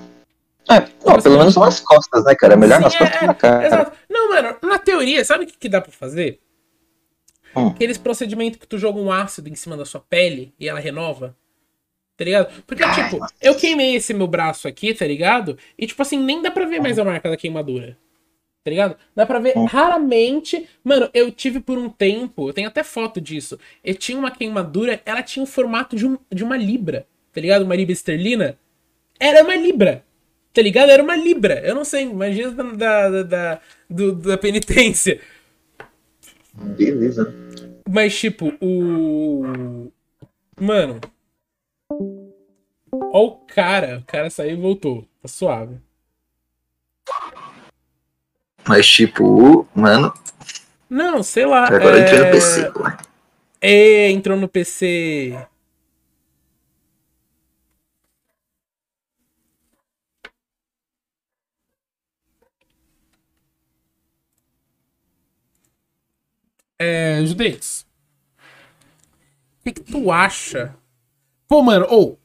[0.69, 2.54] É, não, pelo menos nas costas, né, cara?
[2.54, 3.67] É melhor Sim, nas é, costas que é, na cara.
[3.67, 3.97] Exato.
[4.10, 6.39] Não, mano, na teoria, sabe o que, que dá pra fazer?
[7.56, 7.67] Hum.
[7.67, 11.36] Aqueles procedimentos que tu joga um ácido em cima da sua pele e ela renova.
[12.17, 12.63] Tá ligado?
[12.65, 15.58] Porque, tipo, eu queimei esse meu braço aqui, tá ligado?
[15.78, 17.97] E, tipo assim, nem dá pra ver mais a marca da queimadura.
[18.63, 18.97] Tá ligado?
[19.13, 19.65] Dá pra ver Hum.
[19.65, 20.67] raramente.
[20.84, 23.60] Mano, eu tive por um tempo, eu tenho até foto disso.
[23.84, 27.06] Eu tinha uma queimadura, ela tinha o formato de, um, de uma libra.
[27.32, 27.63] Tá ligado?
[27.63, 28.58] Uma libra esterlina.
[29.19, 30.04] Era uma libra.
[30.56, 30.89] Tá ligado?
[30.89, 31.60] Era uma libra.
[31.60, 35.20] Eu não sei, imagina da, da, da, do- da penitência.
[36.54, 37.36] Beleza.
[37.89, 39.91] Mas, tipo, o.
[40.60, 41.02] Mano.
[43.12, 44.00] Ó o cara.
[44.00, 45.06] O cara saiu e voltou.
[45.22, 45.78] Tá suave.
[48.68, 50.12] Mas tipo, mano,
[50.89, 51.65] Não, sei lá.
[51.68, 52.32] agora eu entrei no é...
[52.32, 52.72] PC.
[52.80, 52.98] ué.
[53.62, 55.38] É, entrou no PC.
[66.79, 67.85] É, Judeus.
[69.59, 70.75] O que, que tu acha?
[71.47, 72.19] Pô, mano, ou.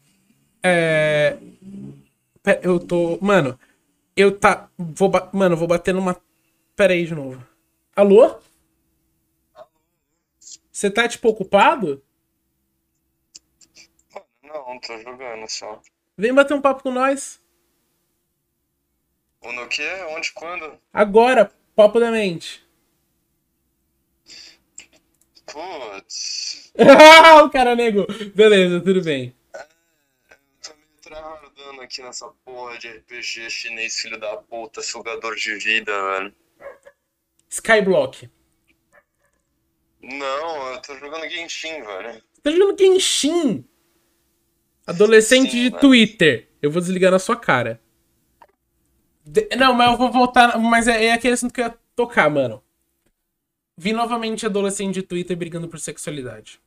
[0.63, 1.39] é.
[2.43, 3.19] Pera, Eu tô.
[3.21, 3.59] Mano,
[4.17, 4.69] eu tá.
[4.79, 6.21] Vou ba- Mano, vou bater numa.
[6.77, 7.47] Pera aí de novo.
[7.95, 8.39] Alô?
[10.71, 12.03] Você tá, tipo, ocupado?
[14.43, 15.81] Não, tô jogando só.
[16.17, 17.41] Vem bater um papo com nós.
[19.43, 19.89] O no quê?
[20.17, 20.33] Onde?
[20.33, 20.79] Quando?
[20.93, 22.67] Agora, papo da mente.
[25.53, 26.73] Putz.
[27.45, 28.07] o cara negou.
[28.35, 29.35] Beleza, tudo bem.
[30.63, 35.93] Tô meio travardando aqui nessa porra de RPG chinês, filho da puta, sugador de vida,
[35.93, 36.35] velho.
[37.49, 38.31] Skyblock.
[40.03, 42.23] Não, eu tô jogando Genshin, velho.
[42.43, 43.65] Tá jogando Genshin?
[44.87, 45.79] Adolescente Sim, de.
[45.79, 46.49] Twitter.
[46.63, 47.81] Eu vou desligar na sua cara.
[49.25, 50.59] De- Não, mas eu vou voltar.
[50.59, 52.63] Mas é, é aquele assunto que eu ia tocar, mano.
[53.83, 56.61] Vi novamente adolescente de Twitter brigando por sexualidade.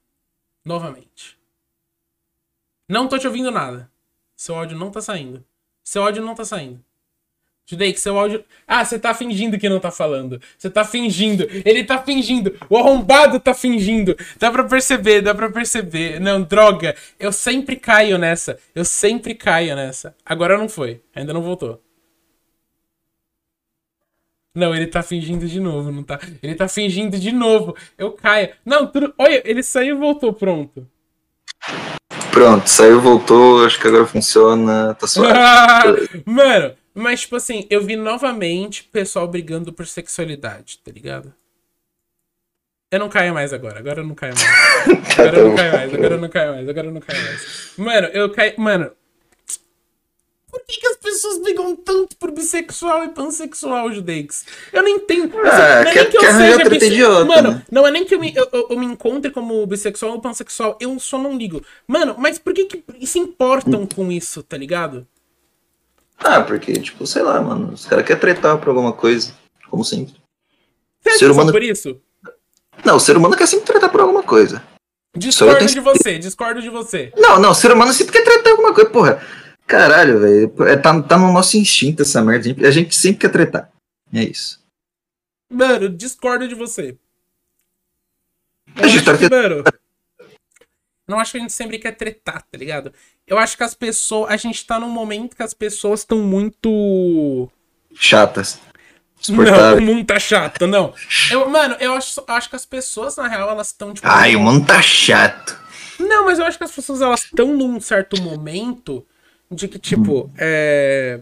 [0.66, 1.38] Novamente.
[2.90, 3.88] Não tô te ouvindo nada.
[4.36, 5.46] Seu áudio não tá saindo.
[5.84, 6.84] Seu áudio não tá saindo.
[7.68, 8.44] Judei, que seu áudio.
[8.68, 10.42] Ah, você tá fingindo que não tá falando.
[10.58, 11.46] Você tá fingindo.
[11.64, 12.58] Ele tá fingindo.
[12.68, 14.18] O arrombado tá fingindo.
[14.40, 16.20] Dá pra perceber, dá pra perceber.
[16.20, 16.96] Não, droga.
[17.20, 18.60] Eu sempre caio nessa.
[18.74, 20.16] Eu sempre caio nessa.
[20.26, 21.00] Agora não foi.
[21.14, 21.80] Ainda não voltou.
[24.56, 26.20] Não, ele tá fingindo de novo, não tá?
[26.42, 27.76] Ele tá fingindo de novo.
[27.98, 28.50] Eu caio.
[28.64, 29.14] Não, tudo.
[29.18, 30.88] Olha, ele saiu e voltou, pronto.
[32.32, 36.10] Pronto, saiu, voltou, acho que agora funciona, tá suave.
[36.26, 41.34] Mano, mas tipo assim, eu vi novamente pessoal brigando por sexualidade, tá ligado?
[42.92, 45.14] Eu não caio mais agora, agora eu não caio mais.
[45.18, 47.74] Agora eu não caio mais, agora eu não caio mais, agora eu não caio mais.
[47.78, 48.54] Mano, eu caio.
[48.58, 48.92] Mano.
[50.54, 54.46] Por que, que as pessoas brigam tanto por bissexual e pansexual, Judeix?
[54.72, 55.36] Eu não entendo.
[55.40, 57.66] Assim, Ah, não é nem que eu seja treta bisse- idiota, Mano, né?
[57.72, 60.78] não é nem que eu me, eu, eu- eu me encontre como bissexual ou pansexual.
[60.80, 61.64] Eu só não ligo.
[61.88, 65.08] Mano, mas por que, que se importam com isso, tá ligado?
[66.20, 69.34] Ah, porque, tipo, sei lá, mano, os caras querem tretar por alguma coisa,
[69.72, 70.14] como sempre.
[71.02, 72.00] Você Ser humano- por isso?
[72.86, 74.62] Não, o ser humano quer sempre tretar por alguma coisa.
[75.16, 77.12] Discordo tenho de você, discordo de você.
[77.18, 79.22] Não, não, o ser humano sempre quer tretar alguma coisa, porra.
[79.66, 83.72] Caralho, velho, é, tá, tá no nosso instinto essa merda, a gente, sempre quer tretar.
[84.14, 84.62] É isso.
[85.52, 86.98] Mano, discordo de você.
[88.76, 89.64] Eu A gente acho tá que, mano,
[91.08, 92.94] não acho que a gente sempre quer tretar, tá ligado?
[93.28, 94.32] Eu acho que as pessoas.
[94.32, 97.50] A gente tá num momento que as pessoas estão muito.
[97.94, 98.60] Chatas.
[99.30, 100.94] Não, o mundo tá chato, não.
[101.32, 104.06] Eu, mano, eu acho, acho que as pessoas, na real, elas estão, tipo.
[104.06, 105.58] Ai, o mundo tá chato.
[105.98, 109.06] Não, mas eu acho que as pessoas elas estão num certo momento
[109.54, 111.22] de que, tipo, é.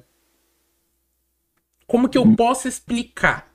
[1.88, 3.52] Como que eu posso explicar?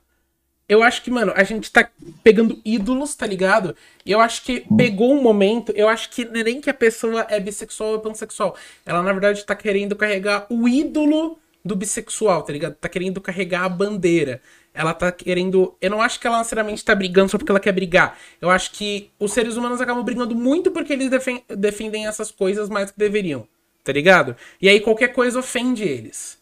[0.69, 1.89] Eu acho que, mano, a gente tá
[2.21, 3.75] pegando ídolos, tá ligado?
[4.05, 5.71] E eu acho que pegou um momento.
[5.75, 8.55] Eu acho que é nem que a pessoa é bissexual ou pansexual.
[8.85, 12.75] Ela, na verdade, tá querendo carregar o ídolo do bissexual, tá ligado?
[12.75, 14.41] Tá querendo carregar a bandeira.
[14.73, 15.75] Ela tá querendo.
[15.81, 18.17] Eu não acho que ela necessariamente tá brigando só porque ela quer brigar.
[18.41, 22.69] Eu acho que os seres humanos acabam brigando muito porque eles defen- defendem essas coisas
[22.69, 23.47] mais que deveriam,
[23.87, 24.35] tá ligado?
[24.61, 26.37] E aí qualquer coisa ofende eles.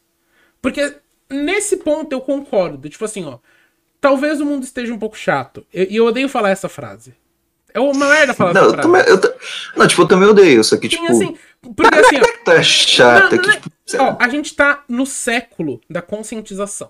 [0.62, 0.96] Porque
[1.30, 2.90] nesse ponto eu concordo.
[2.90, 3.38] Tipo assim, ó.
[4.02, 5.64] Talvez o mundo esteja um pouco chato.
[5.72, 7.14] E eu, eu odeio falar essa frase.
[7.72, 8.88] É uma merda falar Não, essa frase.
[8.88, 9.36] também, eu
[9.76, 11.38] não, tipo, eu também odeio, só que, Sim, tipo, assim,
[11.76, 14.84] porque assim, ó, tá chato, Não, é que, não é- tipo, ó, a gente tá
[14.88, 16.90] no século da conscientização.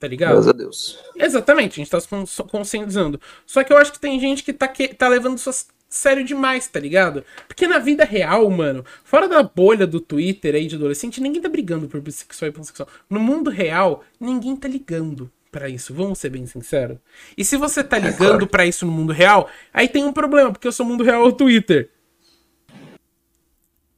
[0.00, 0.32] Tá ligado?
[0.32, 0.98] graças a Deus.
[1.16, 3.18] Exatamente, a gente tá se cons- conscientizando.
[3.46, 5.66] Só que eu acho que tem gente que tá, que, tá levando isso a s-
[5.94, 7.24] sério demais, tá ligado?
[7.46, 11.48] Porque na vida real, mano, fora da bolha do Twitter aí de adolescente, ninguém tá
[11.48, 12.88] brigando por bissexual e pansexual.
[13.08, 16.98] No mundo real, ninguém tá ligando pra isso, vamos ser bem sinceros.
[17.38, 18.46] E se você tá ligando claro.
[18.48, 21.28] pra isso no mundo real, aí tem um problema, porque o seu mundo real é
[21.28, 21.90] o Twitter.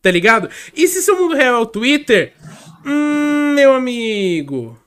[0.02, 0.50] Tá ligado?
[0.74, 2.34] E se seu mundo real é o Twitter,
[2.84, 4.78] hum, meu amigo.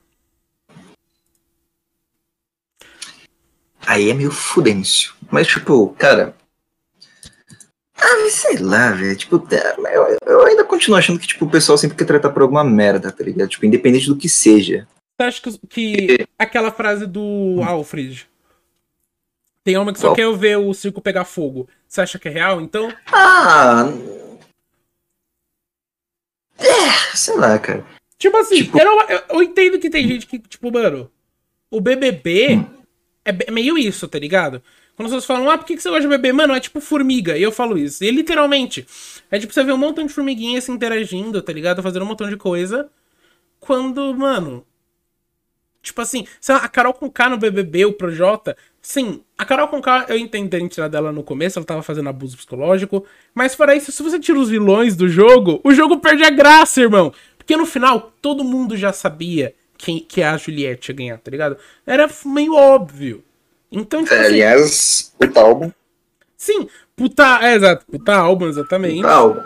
[3.90, 5.14] aí é meio fudêncio.
[5.32, 6.36] Mas, tipo, cara.
[8.02, 9.16] Ah, sei lá, velho.
[9.16, 12.42] Tipo, é, eu, eu ainda continuo achando que, tipo, o pessoal sempre quer tratar por
[12.42, 13.50] alguma merda, tá ligado?
[13.50, 14.88] Tipo, independente do que seja.
[15.20, 18.28] Você acha que, que aquela frase do Alfred?
[19.64, 20.16] Tem homem que só Qual?
[20.16, 21.68] quer ver o circo pegar fogo.
[21.88, 22.92] Você acha que é real, então?
[23.12, 23.86] Ah.
[26.58, 27.86] É, sei lá, cara.
[28.18, 31.10] Tipo assim, Tipo- eu, não- eu- entendo que tem gente que, tipo, mano,
[31.72, 32.66] o BBB
[33.24, 34.62] é be- meio isso, tá ligado?
[35.00, 36.34] Quando as pessoas falam, ah, por que que você gosta de BBB?
[36.34, 37.38] Mano, é tipo formiga.
[37.38, 38.04] E eu falo isso.
[38.04, 38.86] E literalmente,
[39.32, 41.82] é tipo você vê um montão de formiguinhas se interagindo, tá ligado?
[41.82, 42.90] Fazendo um montão de coisa.
[43.62, 44.66] Quando, mano.
[45.82, 48.58] Tipo assim, a Carol com K no BBB, o Projota.
[48.82, 52.10] Sim, a Carol com K, eu entendo terem tirado dela no começo, ela tava fazendo
[52.10, 53.06] abuso psicológico.
[53.34, 56.82] Mas fora isso, se você tira os vilões do jogo, o jogo perde a graça,
[56.82, 57.14] irmão.
[57.38, 61.56] Porque no final, todo mundo já sabia quem, que a Juliette ia ganhar, tá ligado?
[61.88, 63.24] Era meio óbvio.
[63.72, 65.72] Então, tipo É, assim, aliás, o álbum.
[66.38, 69.10] sim, puta, é, exato, puta álbum, exatamente.
[69.10, 69.44] álbum.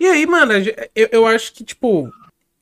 [0.00, 0.52] E aí, mano,
[0.94, 2.12] eu, eu acho que, tipo.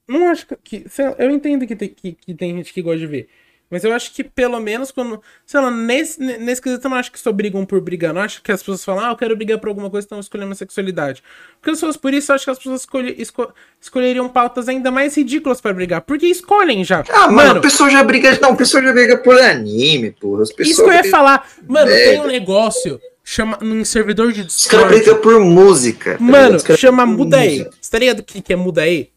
[0.08, 0.88] Não acho que.
[0.88, 3.28] lá, eu entendo que tem, que, que tem gente que gosta de ver.
[3.68, 5.20] Mas eu acho que pelo menos quando.
[5.44, 8.14] Sei lá, nesse, nesse quesito eu não acho que só brigam por brigar.
[8.14, 10.52] Não acho que as pessoas falam, ah, eu quero brigar por alguma coisa, estão escolhendo
[10.52, 11.20] a sexualidade.
[11.60, 14.90] Porque se fosse por isso, eu acho que as pessoas escolhe- esco- escolheriam pautas ainda
[14.92, 16.02] mais ridículas pra brigar.
[16.02, 17.02] Porque escolhem já.
[17.10, 18.38] Ah, mano, o pessoal já briga.
[18.40, 20.42] Não, pessoal já briga por anime, porra.
[20.44, 21.48] As pessoas isso que eu ia brigam- falar.
[21.66, 22.22] Mano, tem Merda.
[22.22, 23.00] um negócio.
[23.28, 24.94] Chama, num servidor de Os caras Discord.
[24.94, 26.12] brigam por música.
[26.12, 26.22] tá?
[26.22, 27.66] Mano, chama Muda aí.
[27.80, 29.10] Você tá ligado o que, que é Muda aí?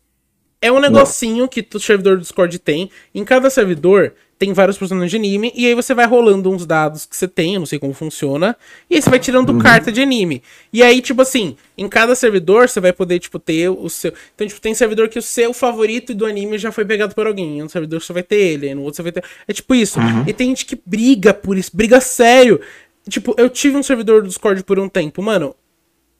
[0.59, 2.89] É um negocinho que o servidor do Discord tem.
[3.13, 5.51] Em cada servidor tem vários personagens de anime.
[5.53, 8.55] E aí você vai rolando uns dados que você tem, eu não sei como funciona.
[8.89, 9.59] E aí você vai tirando Uhum.
[9.59, 10.41] carta de anime.
[10.73, 14.13] E aí, tipo assim, em cada servidor você vai poder, tipo, ter o seu.
[14.33, 17.59] Então, tipo, tem servidor que o seu favorito do anime já foi pegado por alguém.
[17.59, 19.23] Em um servidor você vai ter ele, no outro você vai ter.
[19.47, 19.99] É tipo isso.
[19.99, 20.23] Uhum.
[20.25, 22.61] E tem gente que briga por isso, briga sério.
[23.07, 25.53] Tipo, eu tive um servidor do Discord por um tempo, mano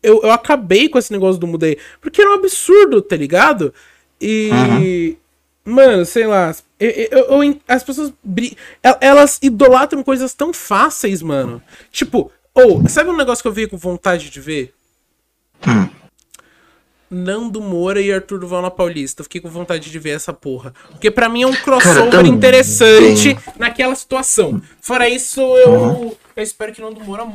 [0.01, 1.77] eu, eu acabei com esse negócio do mudei.
[2.01, 3.73] Porque era um absurdo, tá ligado?
[4.19, 5.17] E.
[5.65, 6.55] Mano, sei lá.
[6.79, 8.13] Eu- eu- eu- as pessoas.
[8.23, 8.57] bri-
[9.01, 11.61] Elas idolatram coisas tão fáceis, mano.
[11.91, 14.73] Tipo, ou, sabe um negócio que eu vi com vontade de ver?
[15.67, 15.89] Hum.
[17.11, 19.21] Nando Moura e Arthur Duval na Paulista.
[19.21, 20.73] Eu Fiquei com vontade de ver essa porra.
[20.91, 22.31] Porque pra mim é um crossover também.
[22.31, 24.61] interessante naquela situação.
[24.79, 26.15] Fora isso, eu.
[26.35, 27.25] Eu espero que Nando Moura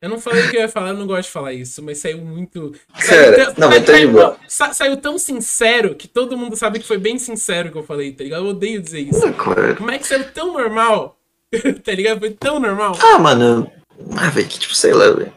[0.00, 1.98] Eu não falei o que eu ia falar, eu não gosto de falar isso, mas
[1.98, 2.72] saiu muito.
[2.92, 4.36] Cara, saiu não, mas tá de boa.
[4.46, 8.12] sa- saiu tão sincero que todo mundo sabe que foi bem sincero que eu falei,
[8.12, 8.44] tá ligado?
[8.44, 9.32] Eu odeio dizer isso.
[9.32, 9.74] Claro.
[9.76, 11.18] Como é que saiu tão normal?
[11.84, 12.20] tá ligado?
[12.20, 12.96] Foi tão normal.
[13.02, 13.70] Ah, mano.
[14.16, 15.32] Ah, velho, que tipo, sei lá, velho.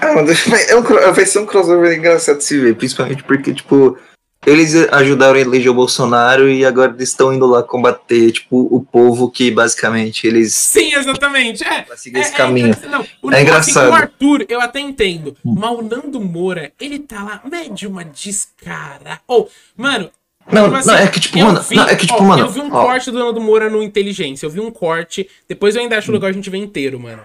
[0.00, 3.52] Ah, mano, vai- é um vai ser um crossover engraçado de se ver, principalmente porque,
[3.54, 3.98] tipo,
[4.46, 8.82] eles ajudaram a eleger o Bolsonaro e agora eles estão indo lá combater, tipo, o
[8.84, 11.64] povo que basicamente eles Sim, exatamente.
[11.64, 11.82] É.
[11.84, 12.68] vai seguir É, esse é caminho.
[12.68, 13.90] engra- não, o, É assim, engraçado.
[13.90, 15.36] o Arthur, eu até entendo.
[15.44, 19.20] Mas o Nando Moura, ele tá lá, mede uma descara.
[19.26, 20.10] Ou, mano.
[20.52, 22.42] Não, tipo assim, não, é que tipo, mano, vi- não, é que tipo, ó, mano,
[22.42, 22.84] Eu vi um ó.
[22.84, 24.44] corte do Nando Moura no Inteligência.
[24.44, 25.26] Eu vi um corte.
[25.48, 27.22] Depois eu ainda acho legal a gente ver inteiro, mano.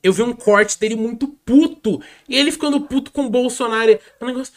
[0.00, 2.00] Eu vi um corte dele muito puto.
[2.28, 3.90] E ele ficando puto com o Bolsonaro.
[3.90, 4.52] É um negócio.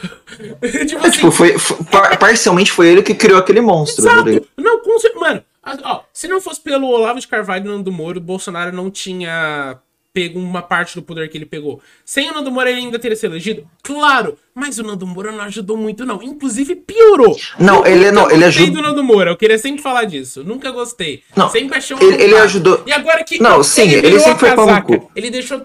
[0.86, 4.02] tipo É, tipo, foi, foi- par- parcialmente foi ele que criou aquele monstro.
[4.04, 4.46] Exato.
[4.56, 5.42] Não, com cer- Mano,
[5.84, 9.78] ó, se não fosse pelo Olavo de Carvalho e Nando Moro, o Bolsonaro não tinha
[10.12, 11.80] pego uma parte do poder que ele pegou.
[12.04, 13.64] Sem o Nando Moro, ele ainda teria sido elegido?
[13.80, 16.20] Claro, mas o Nando Moro não ajudou muito, não.
[16.20, 17.36] Inclusive, piorou.
[17.60, 20.42] Não, Eu ele- nunca não, ele ajuda- do Nando Moro, eu queria sempre falar disso.
[20.42, 21.22] Nunca gostei.
[21.36, 23.40] Não, sempre achei um ele- ele ajudou- E agora que.
[23.40, 25.10] Não, sim, ele virou sempre foi pau.
[25.14, 25.62] Ele deixou.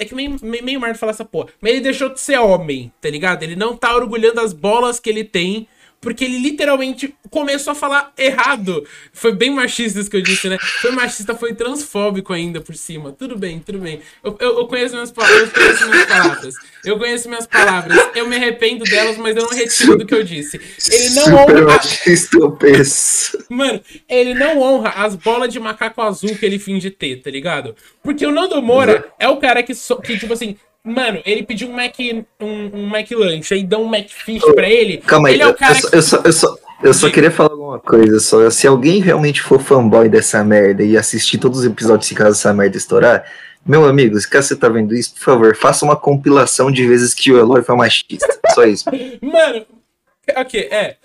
[0.00, 1.48] É que meio, meio, meio merda falar essa porra.
[1.60, 3.42] Mas ele deixou de ser homem, tá ligado?
[3.42, 5.68] Ele não tá orgulhando as bolas que ele tem.
[6.00, 8.86] Porque ele literalmente começou a falar errado.
[9.12, 10.56] Foi bem machista isso que eu disse, né?
[10.80, 13.12] Foi machista, foi transfóbico ainda por cima.
[13.12, 14.00] Tudo bem, tudo bem.
[14.24, 16.54] Eu, eu, eu conheço minhas palavras, eu conheço minhas palavras.
[16.86, 17.98] Eu conheço minhas palavras.
[18.14, 20.58] Eu me arrependo delas, mas eu não retiro do que eu disse.
[20.90, 21.62] Ele não Super honra.
[21.76, 22.38] machista.
[23.50, 27.76] Mano, ele não honra as bolas de macaco azul que ele finge ter, tá ligado?
[28.02, 31.68] Porque o Nando Moura é o cara que, so- que tipo assim, mano, ele pediu
[31.68, 31.94] um Mac,
[32.40, 34.98] um, um Mac Lunch, aí dão um Macfish pra ele.
[34.98, 35.96] Calma aí, ele é o cara eu, só- que...
[35.96, 38.18] eu só, eu, só, eu só queria falar alguma coisa.
[38.20, 38.48] Só.
[38.50, 42.52] Se alguém realmente for fanboy dessa merda e assistir todos os episódios se caso essa
[42.54, 43.24] merda estourar,
[43.64, 47.30] meu amigo, se você tá vendo isso, por favor, faça uma compilação de vezes que
[47.30, 48.38] o Eloy foi machista.
[48.54, 48.84] Só isso.
[49.20, 49.66] Mano,
[50.36, 50.96] ok, é.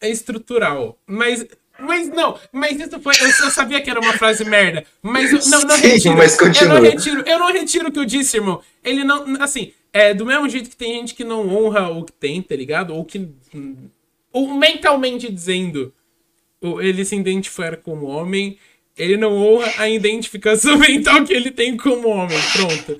[0.00, 0.98] É estrutural.
[1.06, 1.46] Mas.
[1.78, 3.14] Mas não, mas isso foi.
[3.20, 4.84] Eu só sabia que era uma frase merda.
[5.02, 6.16] Mas eu não, não Sim, retiro.
[6.16, 6.74] mas Eu continua.
[6.74, 8.60] não retiro, eu não retiro o que eu disse, irmão.
[8.82, 9.42] Ele não.
[9.42, 12.54] Assim, É, do mesmo jeito que tem gente que não honra o que tem, tá
[12.56, 12.94] ligado?
[12.94, 13.28] Ou que.
[14.32, 15.92] Ou mentalmente dizendo,
[16.80, 18.58] ele se identificar como homem,
[18.96, 22.38] ele não honra a identificação mental que ele tem como homem.
[22.52, 22.98] Pronto.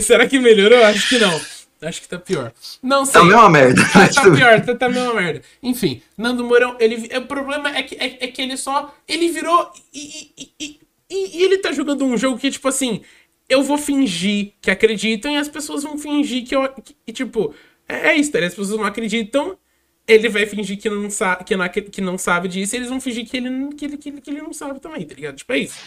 [0.00, 0.82] Será que melhorou?
[0.84, 1.40] Acho que não.
[1.86, 2.52] Acho que tá pior.
[2.82, 3.12] Não sei.
[3.12, 3.82] Tá a mesma merda.
[3.92, 5.42] Tá, tá pior, tá, tá a mesma merda.
[5.62, 8.94] Enfim, Nando Mourão, ele, o problema é que, é, é que ele só.
[9.06, 9.70] Ele virou.
[9.92, 13.02] E, e, e, e, ele tá jogando um jogo que, tipo assim.
[13.48, 16.68] Eu vou fingir que acreditam e as pessoas vão fingir que eu.
[17.04, 17.54] Que, tipo.
[17.88, 18.40] É, é isso, tá?
[18.40, 19.56] As pessoas não acreditam.
[20.08, 23.00] Ele vai fingir que não, sabe, que, não, que não sabe disso e eles vão
[23.00, 25.36] fingir que ele, que, ele, que, ele, que ele não sabe também, tá ligado?
[25.36, 25.80] Tipo, é isso.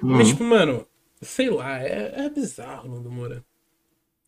[0.00, 0.86] Mas, tipo, mano,
[1.20, 3.44] sei lá, é, é bizarro o Nando Moura.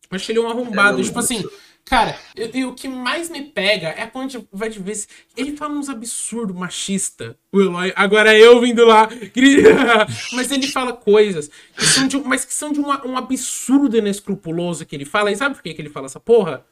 [0.09, 0.99] Eu acho ele um arrombado.
[0.99, 1.43] É, tipo assim,
[1.83, 5.07] cara, e, e o que mais me pega é quando a gente vai de vez.
[5.35, 7.37] Ele fala uns absurdos machista.
[7.51, 9.09] O Eloy, agora eu vindo lá.
[10.33, 14.85] mas ele fala coisas que são de, mas que são de uma, um absurdo inescrupuloso
[14.85, 15.31] que ele fala.
[15.31, 16.65] E sabe por que, que ele fala essa porra?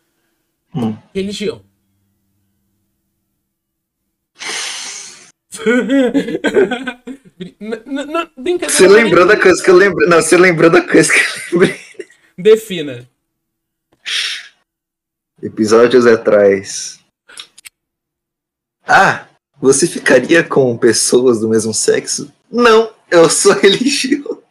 [0.74, 0.96] Hum.
[1.14, 1.62] Religião.
[8.70, 10.08] Você lembrou da coisa que eu lembrei.
[10.08, 11.20] Não, você lembrou da coisa que
[11.56, 11.80] eu lembrei.
[12.38, 13.10] Defina.
[15.42, 17.00] Episódios atrás.
[18.86, 19.28] Ah,
[19.60, 22.32] você ficaria com pessoas do mesmo sexo?
[22.52, 24.44] Não, eu sou religioso.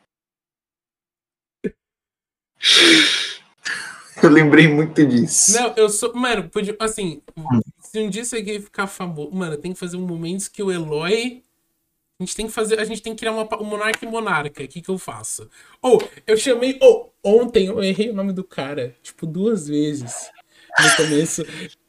[4.23, 5.53] Eu lembrei muito disso.
[5.53, 6.15] Não, eu sou.
[6.15, 6.77] Mano, podia.
[6.79, 7.23] Assim,
[7.79, 9.31] se um dia isso aqui ficar famoso.
[9.33, 11.43] Mano, tem que fazer um momento que o Eloy.
[12.19, 12.79] A gente tem que fazer.
[12.79, 14.63] A gente tem que criar uma, um monarca e monarca.
[14.63, 15.49] O que, que eu faço?
[15.81, 16.79] Ou, eu chamei.
[16.83, 18.95] Ou, ontem eu errei o nome do cara.
[19.03, 20.31] Tipo, duas vezes.
[20.79, 21.45] No começo.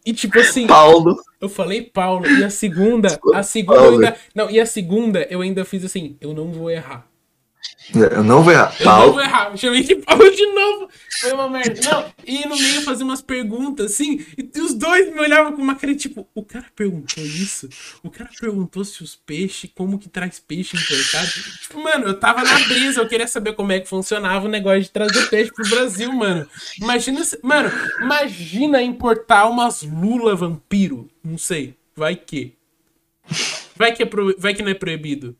[0.05, 0.67] E tipo assim.
[0.67, 1.15] Paulo.
[1.39, 2.27] Eu falei Paulo.
[2.27, 3.19] E a segunda.
[3.33, 4.05] A segunda eu Paulo.
[4.05, 4.17] ainda.
[4.33, 6.17] Não, e a segunda eu ainda fiz assim.
[6.19, 7.10] Eu não vou errar.
[7.93, 8.75] Eu não vou errar.
[8.79, 9.57] Eu não vou errar.
[9.57, 10.89] Chamei de Paulo de novo.
[11.19, 11.81] Foi uma merda.
[11.89, 15.75] Não, e no meio fazer umas perguntas, assim, e os dois me olhavam com uma
[15.75, 17.67] cara tipo, o cara perguntou isso?
[18.01, 21.27] O cara perguntou se os peixes, como que traz peixe importado?
[21.61, 24.81] Tipo, mano, eu tava na brisa, eu queria saber como é que funcionava o negócio
[24.83, 26.47] de trazer peixe pro Brasil, mano.
[26.79, 27.69] Imagina, se- mano,
[27.99, 31.09] imagina importar umas lula vampiro.
[31.23, 32.55] Não sei, vai que.
[33.75, 35.35] Vai que, é pro- vai que não é proibido.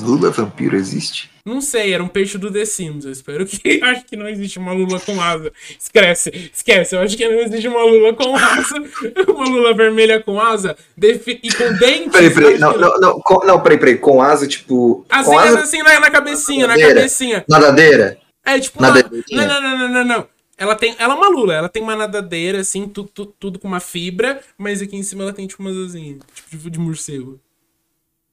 [0.00, 1.30] Lula vampiro existe?
[1.44, 3.04] Não sei, era um peixe do The Sims.
[3.04, 3.78] Eu espero que.
[3.84, 5.52] Acho que não existe uma lula com asa.
[5.78, 6.94] Esquece, esquece.
[6.96, 8.74] Eu acho que não existe uma lula com asa.
[9.28, 12.12] Uma lula vermelha com asa defi- e com dentes.
[12.12, 12.58] Peraí, peraí.
[12.58, 13.98] Não, não, não, com- não, peraí, peraí.
[13.98, 15.04] Com asa, tipo.
[15.06, 16.94] Com Asinhas asa assim na, na cabecinha, na Nadadeira.
[17.00, 17.44] cabecinha.
[17.46, 18.18] nadadeira?
[18.46, 18.80] É tipo.
[18.80, 19.22] Nada Uma...
[19.22, 20.28] de- Não, não, não, não, não.
[20.56, 20.96] Ela tem.
[20.98, 24.40] Ela é uma lula, ela tem uma nadadeira, assim, tu, tu- tudo com uma fibra,
[24.56, 26.20] mas aqui em cima ela tem tipo umas asinhas.
[26.48, 27.38] Tipo de morcego.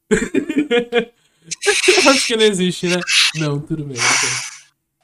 [2.09, 2.99] Acho que não existe, né?
[3.35, 3.97] Não, tudo bem.
[3.97, 4.29] ok.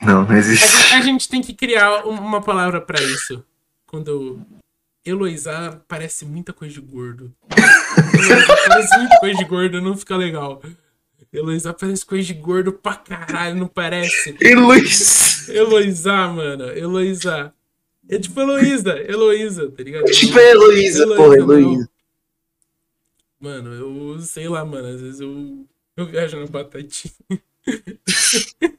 [0.01, 0.67] Não, não A existe.
[0.67, 3.43] gente, a gente tem que criar um- uma palavra pra isso.
[3.85, 4.41] Quando.
[5.05, 7.33] Eloizar parece muita coisa de gordo.
[8.13, 10.61] Eloizar parece muita coisa de gordo, não fica legal.
[11.31, 14.35] Eloizar parece coisa de gordo pra caralho, não parece?
[14.41, 15.47] E Luiz?
[15.47, 17.53] Eloizar, mano, Eloizar.
[18.09, 20.05] É tipo Heloísa, Heloísa, tá ligado?
[20.11, 21.59] Tipo a Heloísa, Heloísa, porra, não.
[21.59, 21.89] Heloísa.
[23.39, 24.87] Mano, eu sei lá, mano.
[24.89, 25.65] Às vezes eu,
[25.97, 27.13] eu viajo na batatinha.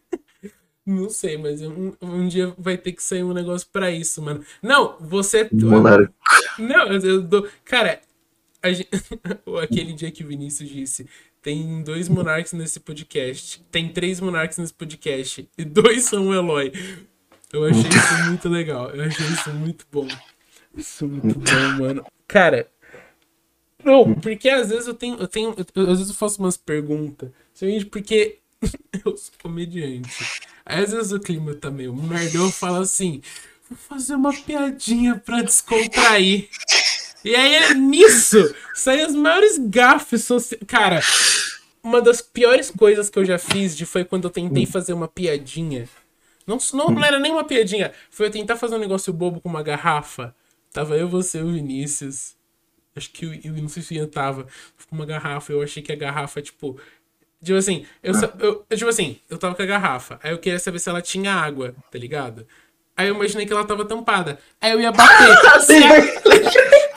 [0.87, 4.43] Não sei, mas um, um dia vai ter que sair um negócio pra isso, mano.
[4.63, 5.47] Não, você.
[5.53, 6.11] Monarca.
[6.59, 7.47] Não, eu, dou.
[7.63, 8.01] Cara,
[8.63, 8.87] a gen-
[9.63, 11.07] aquele dia que o Vinícius disse:
[11.43, 13.63] tem dois monarcas nesse podcast.
[13.71, 15.47] Tem três monarcas nesse podcast.
[15.59, 16.73] E dois são o Eloy.
[17.53, 18.89] Eu achei isso muito legal.
[18.91, 20.09] Eu achei isso muito bom.
[20.75, 22.07] Isso é muito bom, mano.
[22.27, 22.67] Cara.
[23.85, 25.17] Não, porque às vezes eu tenho.
[25.19, 27.31] Eu tenho eu- às vezes eu faço umas perguntas.
[27.55, 28.39] Simplesmente porque
[29.05, 30.11] eu sou comediante.
[30.67, 32.37] Aí às vezes o clima tá meio merda.
[32.39, 33.23] Eu falo assim:
[33.69, 36.49] vou fazer uma piadinha pra descontrair.
[37.25, 40.63] E aí é nisso saem as maiores gafes sociais.
[40.67, 41.01] Cara,
[41.83, 45.09] uma das piores coisas que eu já fiz de foi quando eu tentei fazer uma
[45.09, 45.89] piadinha.
[46.47, 47.93] Não, não, não era nem uma piadinha.
[48.11, 50.35] Foi eu tentar fazer um negócio bobo com uma garrafa.
[50.73, 52.38] Tava eu, você e o Vinícius.
[52.97, 54.47] Acho que eu, eu não sei se Ian tava
[54.89, 55.53] com uma garrafa.
[55.53, 56.79] Eu achei que a garrafa, tipo.
[57.43, 60.19] Tipo assim, eu, eu, eu, tipo assim, eu tava com a garrafa.
[60.23, 62.47] Aí eu queria saber se ela tinha água, tá ligado?
[62.97, 64.41] Aí eu imaginei que ela tava tampada.
[64.61, 65.37] Aí eu ia bater.
[65.63, 66.39] Se a-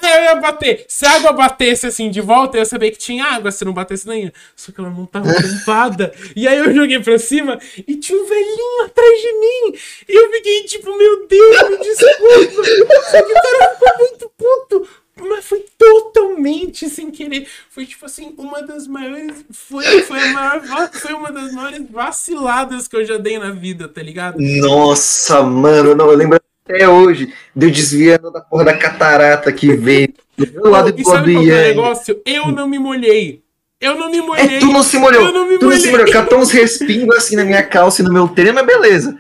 [0.04, 0.84] Aí eu ia bater.
[0.88, 3.52] Se a água batesse assim de volta, eu ia saber que tinha água.
[3.52, 4.34] Se não batesse, ia.
[4.56, 6.12] Só que ela não tava tampada.
[6.36, 9.78] E aí eu joguei pra cima e tinha um velhinho atrás de mim.
[10.10, 12.64] E eu fiquei tipo, meu Deus, me desculpa.
[13.12, 14.88] Só que o cara ficou muito puto.
[15.30, 17.48] Mas foi totalmente sem querer.
[17.70, 19.46] Foi tipo assim, uma das maiores.
[19.52, 20.62] Foi, foi, maior,
[20.92, 24.38] foi uma das maiores vaciladas que eu já dei na vida, tá ligado?
[24.40, 27.34] Nossa, mano, não, eu lembro Até hoje.
[27.56, 32.22] Deu desviando da porra da catarata que veio do lado do sabe qual é negócio?
[32.26, 33.42] Eu não me molhei.
[33.80, 34.58] Eu não me molhei.
[34.58, 35.26] É, tu não se molhou.
[35.26, 36.06] Eu não me Tu não se molhei.
[36.06, 36.14] molhou.
[36.14, 39.18] Catou uns respingos assim na minha calça e no meu tênis, mas beleza.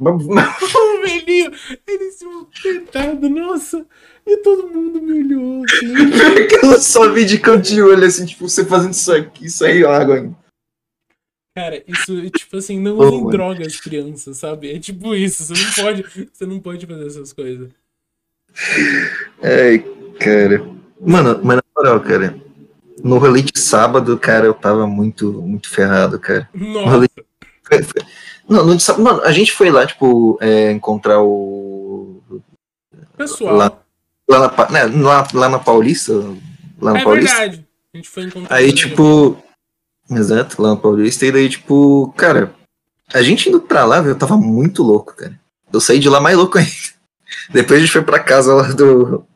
[0.00, 1.52] O velhinho,
[1.86, 2.24] ele se
[2.62, 3.86] coitado, nossa.
[4.26, 5.94] E todo mundo me olhou assim.
[6.62, 10.16] Eu só vi de canto de olho, assim, tipo, você fazendo isso aqui, saiu água
[10.16, 10.36] ainda.
[11.56, 13.30] Cara, isso, tipo assim, não usem mano.
[13.30, 14.74] drogas, crianças, sabe?
[14.74, 17.70] É tipo isso, você não pode, você não pode fazer essas coisas.
[19.42, 19.78] Ai,
[20.18, 20.64] cara.
[21.00, 22.36] Mano, mas na moral, cara.
[23.02, 26.48] No rolê de sábado, cara, eu tava muito, muito ferrado, cara.
[26.54, 27.08] Nossa, Rolê-
[28.48, 32.22] Não, de sábado, mano, a gente foi lá, tipo, é, encontrar o.
[33.16, 33.78] pessoal, Lá-
[34.26, 36.12] Lá na, né, lá, lá na Paulista.
[36.80, 37.36] Lá na é Paulista.
[37.38, 37.66] verdade.
[37.92, 38.56] A gente foi encontrar.
[38.56, 39.36] Aí, tipo.
[40.10, 41.26] Exato, lá no Paulista.
[41.26, 42.54] E daí, tipo, cara,
[43.12, 45.38] a gente indo pra lá, eu tava muito louco, cara.
[45.72, 46.70] Eu saí de lá mais louco ainda.
[47.50, 49.26] Depois a gente foi pra casa lá do,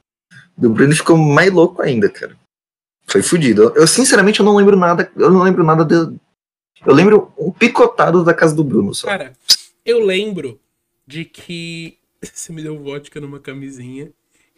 [0.57, 2.35] do Bruno e ficou mais louco ainda, cara.
[3.07, 3.65] Foi fudido.
[3.65, 5.11] Eu, eu, sinceramente, eu não lembro nada.
[5.17, 6.15] Eu não lembro nada de.
[6.87, 9.07] Eu lembro um picotado da casa do Bruno só.
[9.09, 9.33] Cara,
[9.85, 10.61] eu lembro
[11.07, 14.11] de que você me deu vodka numa camisinha.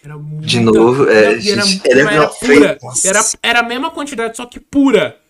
[0.03, 0.47] Era muito.
[0.47, 1.25] De novo, é.
[1.25, 2.79] Era, gente, era- era foi- pura.
[3.05, 5.21] Era, era a mesma quantidade, só que pura.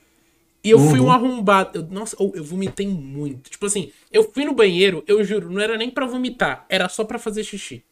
[0.63, 1.07] E eu fui Uhum.
[1.07, 1.79] um arrombado.
[1.81, 3.51] Eu- nossa, eu, eu vomitei muito.
[3.51, 7.03] Tipo assim, eu fui no banheiro, eu juro, não era nem pra vomitar, era só
[7.03, 7.83] pra fazer xixi.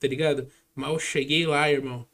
[0.00, 0.48] Tá ligado?
[0.76, 2.04] Eu cheguei lá, irmão.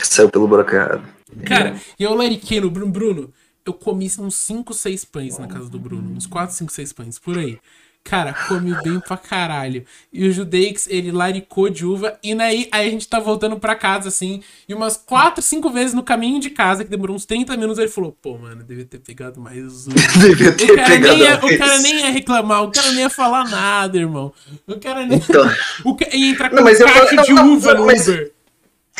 [0.00, 1.06] Saiu pelo buraco errado.
[1.46, 2.90] Cara, e eu lariquei no Bruno.
[2.90, 3.32] Bruno,
[3.64, 6.16] eu comi uns 5, 6 pães na casa do Bruno.
[6.16, 7.58] Uns 4, 5, 6 pães, por aí.
[8.04, 9.84] Cara, comi bem pra caralho.
[10.10, 12.18] E o Judeix, ele laricou de uva.
[12.22, 14.42] E daí, aí a gente tá voltando pra casa, assim.
[14.66, 17.88] E umas 4, 5 vezes no caminho de casa, que demorou uns 30 minutos, ele
[17.88, 19.96] falou: Pô, mano, devia ter pegado mais uva.
[20.18, 23.00] Devia O ter cara, pegado nem ia, o cara nem ia reclamar, o cara nem
[23.00, 24.32] ia falar nada, irmão.
[24.66, 25.18] O cara nem.
[25.18, 25.44] Então,
[25.84, 26.06] O ca...
[26.16, 28.32] ia entrar com Não, mas eu caixa de não, não, uva no mas- Uber.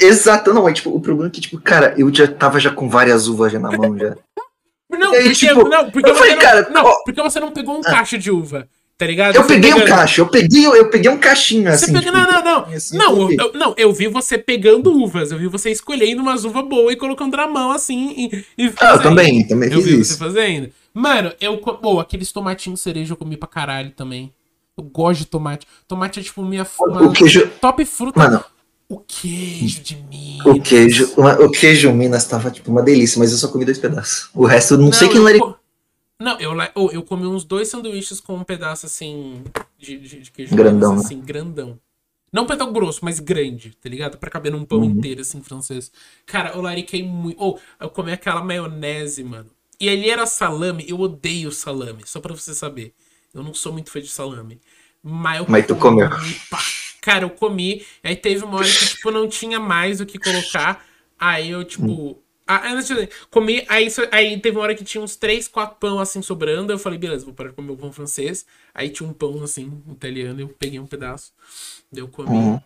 [0.01, 2.91] exato, não, é tipo, o problema é que, tipo, cara, eu já tava já com
[2.91, 4.17] várias uvas já na mão já.
[4.99, 7.41] Não, aí, porque, tipo, não, porque eu você falei, não, cara, não, ó- porque você
[7.41, 9.37] não pegou um caixa de uva, tá ligado?
[9.37, 11.93] Eu Você peguei um pegando- caixa, eu peguei, eu peguei um caixinho Você assim.
[11.93, 12.75] pega, tipo, não, não, não.
[12.75, 16.45] assim, Não, eu eu, não, eu vi você pegando uvas, eu vi você escolhendo umas
[16.45, 19.85] uvas boas e colocando na mão assim e, e Ah, eu também, também Eu fiz
[19.85, 20.19] vi você isso.
[20.19, 20.71] fazendo.
[20.93, 21.57] Mano, eu.
[21.59, 24.33] Pô, aqueles tomatinhos cereja eu comi pra caralho também.
[24.77, 25.67] Eu gosto de tomate.
[25.87, 28.19] Tomate é tipo minha uma queijo, top fruta.
[28.19, 28.45] mano,
[28.89, 30.47] O queijo de Minas.
[30.47, 33.79] o queijo, uma- o queijo Minas tava tipo uma delícia, mas eu só comi dois
[33.79, 34.31] pedaços.
[34.35, 35.53] O resto eu não, sei quem eu laricou.
[35.53, 35.59] co-
[36.19, 39.45] Não, eu, la- oh, eu comi uns dois sanduíches com um pedaço assim
[39.79, 41.15] de, de, de queijo Grandão, Minas, né?
[41.17, 41.79] assim, grandão.
[42.33, 44.17] Não um pedaço grosso, mas grande, tá ligado?
[44.19, 44.85] Pra caber num pão Uhum.
[44.85, 45.91] inteiro, assim, francês.
[46.27, 47.41] Cara, eu lariquei muito.
[47.43, 49.51] Ou, eu comi aquela maionese, mano.
[49.81, 52.93] E ali era salame, eu odeio salame, só pra você saber.
[53.35, 54.61] Eu não sou muito fã de salame.
[55.03, 56.09] Mas, eu Mas tu comeu.
[56.09, 56.19] pra-
[57.01, 57.85] Cara, eu comi.
[58.03, 60.85] Aí teve uma hora que, tipo, não tinha mais o que colocar.
[61.19, 62.23] Aí eu, tipo.
[62.51, 65.99] Ah, antes de- comi, aí, aí teve uma hora que tinha uns 3, 4 pão
[66.01, 66.73] assim sobrando.
[66.73, 68.47] Eu falei, beleza, vou parar de comer o pão francês.
[68.75, 71.33] Aí tinha um pão assim, italiano, eu peguei um pedaço.
[71.93, 72.31] Daí eu comi.
[72.37, 72.61] Uhum.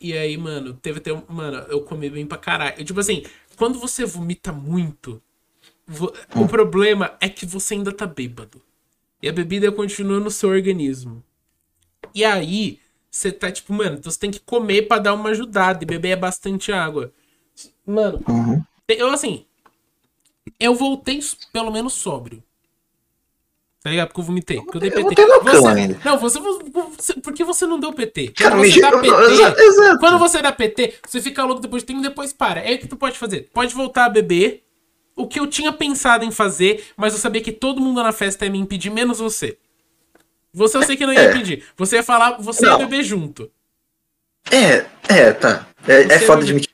[0.00, 1.22] E aí, mano, teve até um.
[1.28, 2.74] Mano, eu comi bem pra caralho.
[2.78, 3.24] Eu, tipo assim,
[3.56, 5.20] quando você vomita muito,
[5.86, 8.62] vo- o problema é que você ainda tá bêbado.
[9.22, 11.24] E a bebida continua no seu organismo.
[12.14, 12.78] E aí,
[13.18, 16.16] você tá tipo, mano, então você tem que comer pra dar uma ajudada e beber
[16.16, 17.12] bastante água.
[17.86, 18.62] Mano, Uhum.
[18.88, 19.44] eu assim.
[20.60, 21.20] Eu voltei
[21.52, 22.42] pelo menos sóbrio.
[23.82, 24.08] Tá ligado?
[24.08, 24.56] Porque eu vomitei.
[24.60, 25.24] Porque eu dei Eu PT.
[25.24, 26.00] loucão Você- ainda.
[26.04, 27.14] Não, você, você.
[27.14, 28.28] Por que você não deu PT?
[28.28, 29.62] Cara, Quando me você dá eu- PT.
[29.62, 29.98] exato.
[30.00, 32.60] Quando você dá PT, você fica louco depois de tempo e depois para.
[32.60, 33.48] É o que tu pode fazer.
[33.52, 34.64] Pode voltar a beber.
[35.14, 38.44] O que eu tinha pensado em fazer, mas eu sabia que todo mundo na festa
[38.44, 39.56] ia me impedir, menos você.
[40.58, 41.30] Você eu sei que não ia É.
[41.30, 41.64] impedir.
[41.76, 42.78] Você ia falar, você ia Não.
[42.78, 43.50] beber junto.
[44.50, 45.66] É, é, tá.
[45.86, 46.70] É, é foda de admitir.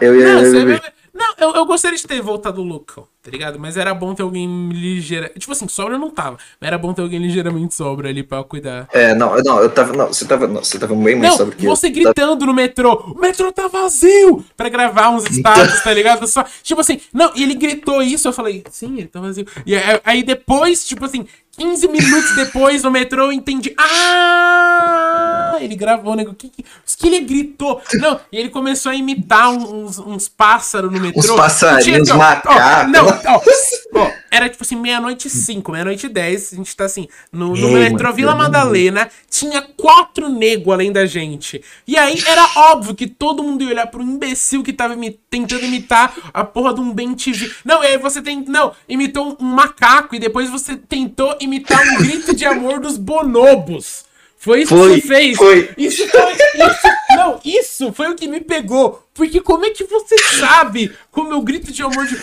[0.00, 0.34] Eu ia.
[0.34, 3.58] Não, eu ia- vai- não eu, eu gostaria de ter voltado louco, tá ligado?
[3.58, 5.30] Mas era bom ter alguém ligeira.
[5.38, 6.38] Tipo assim, sobra eu não tava.
[6.60, 8.88] Mas era bom ter alguém ligeiramente sobra ali pra cuidar.
[8.92, 9.92] É, não, não, eu tava.
[9.92, 10.46] Não, você tava.
[10.46, 11.70] Não, você tava bem mais Não, sobre que eu.
[11.76, 14.44] você gritando no metrô, o metrô tá vazio!
[14.56, 16.26] Pra gravar uns status, tá ligado?
[16.26, 19.46] Só, tipo assim, não, e ele gritou isso, eu falei, sim, ele tá vazio.
[19.66, 23.74] E aí, aí depois, tipo assim, 15 minutos depois no metrô eu entendi.
[23.78, 25.29] Ah!
[25.58, 26.34] Ele gravou, nego.
[26.34, 27.80] Que, que, os que ele gritou.
[27.94, 31.20] Não, e ele começou a imitar uns, uns pássaros no metrô.
[31.20, 32.92] Uns passarinhos, Tinha macacos.
[32.92, 36.52] Não, ó, ó, era tipo assim, meia-noite e cinco, meia-noite e dez.
[36.52, 39.08] A gente tá assim, no, no Ei, metrô Vila Madalena.
[39.28, 41.62] Tinha quatro negros além da gente.
[41.86, 45.64] E aí era óbvio que todo mundo ia olhar pro imbecil que tava imi- tentando
[45.64, 47.50] imitar a porra de um Ben TV.
[47.64, 48.44] Não, e aí você tem.
[48.46, 54.04] Não, imitou um macaco e depois você tentou imitar um grito de amor dos bonobos.
[54.42, 55.36] Foi isso Foi, que você fez.
[55.36, 55.70] foi.
[55.76, 56.32] Isso foi.
[56.32, 59.06] Isso, não, isso foi o que me pegou.
[59.12, 62.16] Porque como é que você sabe como eu grito de amor de.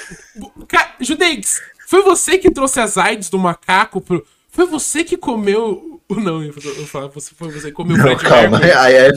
[0.68, 4.26] Ca- Judex, foi você que trouxe as AIDS do macaco pro.
[4.50, 6.02] Foi você que comeu.
[6.10, 6.54] Não, eu
[6.88, 8.60] falar, você foi você que comeu o Não, Fred calma.
[8.64, 9.12] Aí é...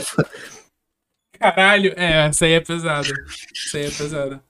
[1.38, 3.08] Caralho, é, essa aí é pesada.
[3.08, 4.42] Essa aí é pesada.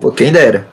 [0.00, 0.66] Pô, quem dera.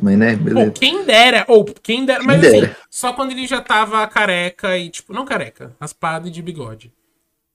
[0.00, 2.76] Mas, né, Pô, quem dera, ou quem dera, mas Quem assim, dera.
[2.90, 6.92] só quando ele já tava careca e, tipo, não careca, raspado e de bigode.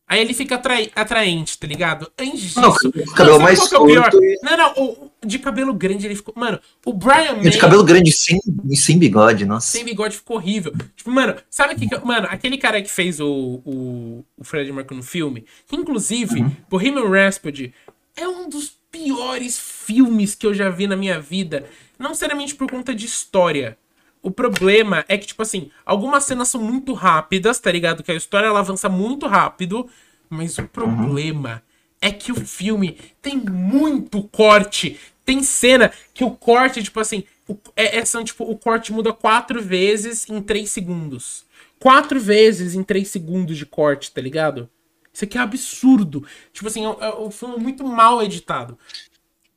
[0.05, 2.11] Aí ele fica atrai- atraente, tá ligado?
[2.19, 2.59] Antes disso.
[2.61, 2.75] Não, o
[3.13, 6.33] cabelo sabe mais é curto e- Não, não, o, de cabelo grande ele ficou.
[6.37, 8.37] Mano, o Brian May De cabelo grande sem,
[8.75, 9.65] sem bigode, nossa.
[9.71, 10.73] sem bigode ficou horrível.
[10.95, 11.87] Tipo, mano, sabe o que.
[11.87, 16.41] que- Mano, aquele cara que fez o, o, o Fred Mercury no filme, que inclusive,
[16.41, 16.51] Uhum.
[16.69, 17.73] Bohemian Rhapsody
[18.17, 21.65] é um dos piores filmes que eu já vi na minha vida.
[21.97, 23.77] Não necessariamente por conta de história.
[24.21, 28.03] O problema é que, tipo assim, algumas cenas são muito rápidas, tá ligado?
[28.03, 29.89] Que a história ela avança muito rápido.
[30.29, 31.61] Mas o problema
[32.01, 34.99] é que o filme tem muito corte.
[35.25, 39.13] Tem cena que o corte, tipo assim, o, é, é- são, tipo, o corte muda
[39.13, 41.45] quatro vezes em três segundos.
[41.79, 44.69] Quatro vezes em três segundos de corte, tá ligado?
[45.13, 46.25] Isso aqui é absurdo.
[46.51, 48.77] Tipo assim, é, é um filme muito mal editado.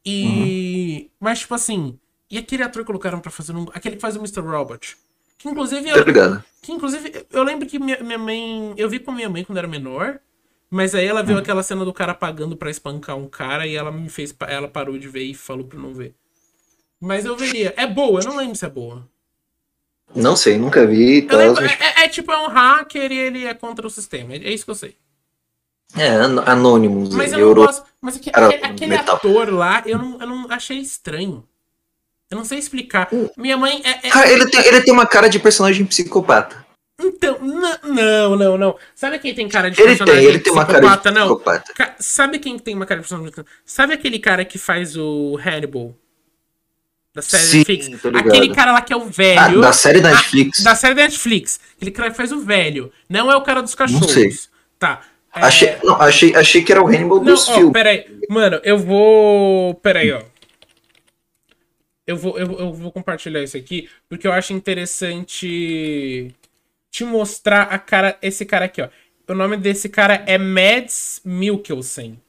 [0.05, 1.11] E.
[1.19, 1.99] Mas, tipo assim.
[2.31, 3.67] E aquele ator que colocaram pra fazer um.
[3.73, 4.41] Aquele que faz o Mr.
[4.41, 4.97] Robot.
[5.39, 5.89] Que inclusive.
[5.89, 6.43] Eu, ligado?
[6.63, 8.75] que inclusive, eu lembro que minha, minha mãe.
[8.77, 10.19] Eu vi com minha mãe quando era menor.
[10.69, 13.93] Mas aí ela viu aquela cena do cara pagando pra espancar um cara e ela
[13.93, 14.35] me fez.
[14.49, 16.13] Ela parou de ver e falou pra eu não ver.
[17.01, 17.73] Mas eu veria.
[17.77, 19.07] É boa, eu não lembro se é boa.
[20.15, 21.21] Não sei, nunca vi.
[21.21, 24.33] Lembro, mas- é, é- é tipo, é um hacker e ele é contra o sistema.
[24.35, 24.97] É, é isso que eu sei.
[25.97, 27.15] É, an- Anonymous.
[27.15, 27.61] Mas eu Euro...
[27.61, 27.85] não gosto.
[28.01, 29.17] Mas aque- aquele metal.
[29.17, 31.47] ator lá, eu não, eu não achei estranho.
[32.31, 33.09] Eu não sei explicar.
[33.37, 34.09] Minha mãe é.
[34.09, 36.65] é- Cara, ele tem, ele tem uma cara de personagem psicopata.
[36.99, 37.39] Então,
[37.85, 38.77] não, não, não.
[38.95, 41.27] Sabe quem tem cara de Ele personagem tem, ele tem uma cara de não?
[41.27, 41.73] psicopata.
[41.75, 43.45] Ca- Sabe quem tem uma cara de personagem?
[43.65, 45.95] Sabe aquele cara que faz o Hannibal?
[47.15, 48.05] Da série Sim, Netflix?
[48.15, 49.61] Aquele cara lá que é o Ah, velho.
[49.61, 50.63] da série da Netflix.
[50.63, 51.61] Da série da Netflix.
[51.77, 52.93] Aquele cara que faz o velho.
[53.09, 54.13] Não é o cara dos cachorros.
[54.13, 54.31] sei.
[54.79, 55.01] Tá.
[55.35, 57.73] é- Achei, não, achei, achei que era o Hannibal Não, dos ó, filmes.
[57.73, 58.07] peraí.
[58.29, 59.75] Mano, eu vou.
[59.77, 60.23] Peraí, ó.
[62.07, 66.33] Eu vou, eu, eu vou compartilhar isso aqui, porque eu acho interessante
[66.91, 68.17] te mostrar a cara.
[68.23, 68.89] Esse cara aqui, ó.
[69.29, 72.21] O nome desse cara é Mads Mikkelsen.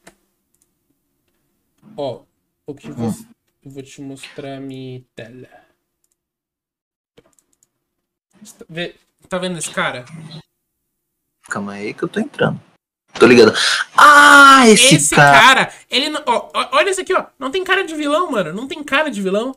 [1.95, 2.23] Ó,
[2.65, 3.23] o que você.
[3.63, 5.47] Eu vou te mostrar a minha tela.
[8.57, 8.65] Tá
[9.29, 10.05] Tá vendo esse cara?
[11.49, 12.59] Calma aí que eu tô entrando.
[13.19, 13.53] Tô ligado.
[13.95, 15.39] Ah, esse, Esse cara.
[15.39, 16.21] cara, ele não.
[16.25, 17.25] ó, olha isso aqui, ó.
[17.37, 18.53] Não tem cara de vilão, mano.
[18.53, 19.55] Não tem cara de vilão.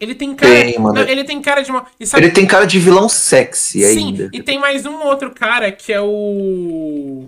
[0.00, 0.52] Ele tem cara.
[0.64, 0.94] Tem, mano.
[0.94, 4.30] não, ele tem cara de sabe, Ele tem cara de vilão sexy sim, ainda.
[4.32, 7.26] e tem mais um outro cara que é o.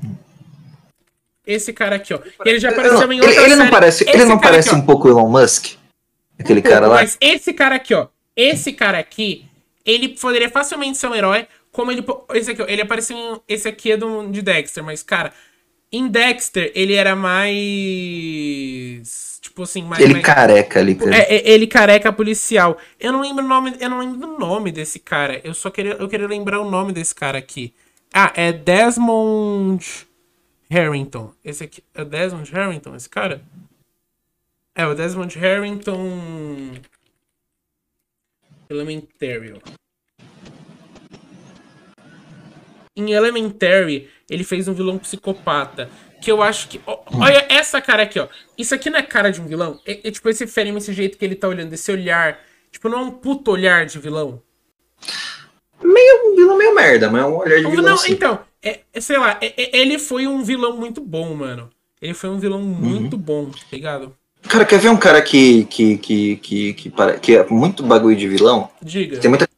[1.46, 2.20] Esse cara aqui, ó.
[2.44, 3.70] Ele já Ele apareceu não- em ele, outra ele não série.
[3.70, 5.72] parece, ele não parece aqui, um pouco Elon Musk?
[6.38, 6.96] Aquele cara lá?
[6.96, 8.06] Mas esse cara aqui, ó.
[8.36, 9.44] Esse cara aqui,
[9.84, 11.46] ele poderia facilmente ser um herói.
[11.72, 12.04] Como ele.
[12.34, 12.66] Esse aqui, ó.
[12.68, 13.40] Ele apareceu em.
[13.48, 15.32] Esse aqui é do, de Dexter, mas, cara.
[15.92, 17.50] Em Dexter, ele era mais.
[19.40, 20.02] Tipo assim, mais.
[20.02, 21.16] Ele mais- careca ali, cara.
[21.16, 22.76] É, é, ele careca policial.
[22.98, 25.40] Eu não lembro o nome, eu não lembro do nome desse cara.
[25.42, 27.72] Eu só queria, eu queria lembrar o nome desse cara aqui.
[28.12, 30.06] Ah, é Desmond
[30.68, 31.32] Harrington.
[31.44, 33.40] Esse aqui é Desmond Harrington, esse cara?
[34.74, 36.72] É o Desmond Harrington
[38.68, 39.54] Elementary.
[42.96, 45.90] Em Elementary, ele fez um vilão psicopata.
[46.20, 46.80] Que eu acho que.
[46.86, 48.28] ó, olha essa cara aqui, ó.
[48.56, 49.80] Isso aqui não é cara de um vilão.
[49.86, 52.38] É, é tipo esse frame, esse jeito que ele tá olhando, esse olhar.
[52.70, 54.42] Tipo, não é um puto olhar de vilão.
[55.82, 58.12] Meio um vilão meio merda, mas é um olhar de vilão vilão, sim.
[58.12, 61.70] então, é, é, sei lá, é- é- ele foi um vilão muito bom, mano.
[62.00, 64.14] Ele foi um vilão muito bom, tá ligado?
[64.48, 68.16] Cara, quer ver um cara que, que, que, que, que, para- que é muito bagulho
[68.16, 68.70] de vilão?
[68.80, 69.18] Diga.
[69.18, 69.48] Tem muita.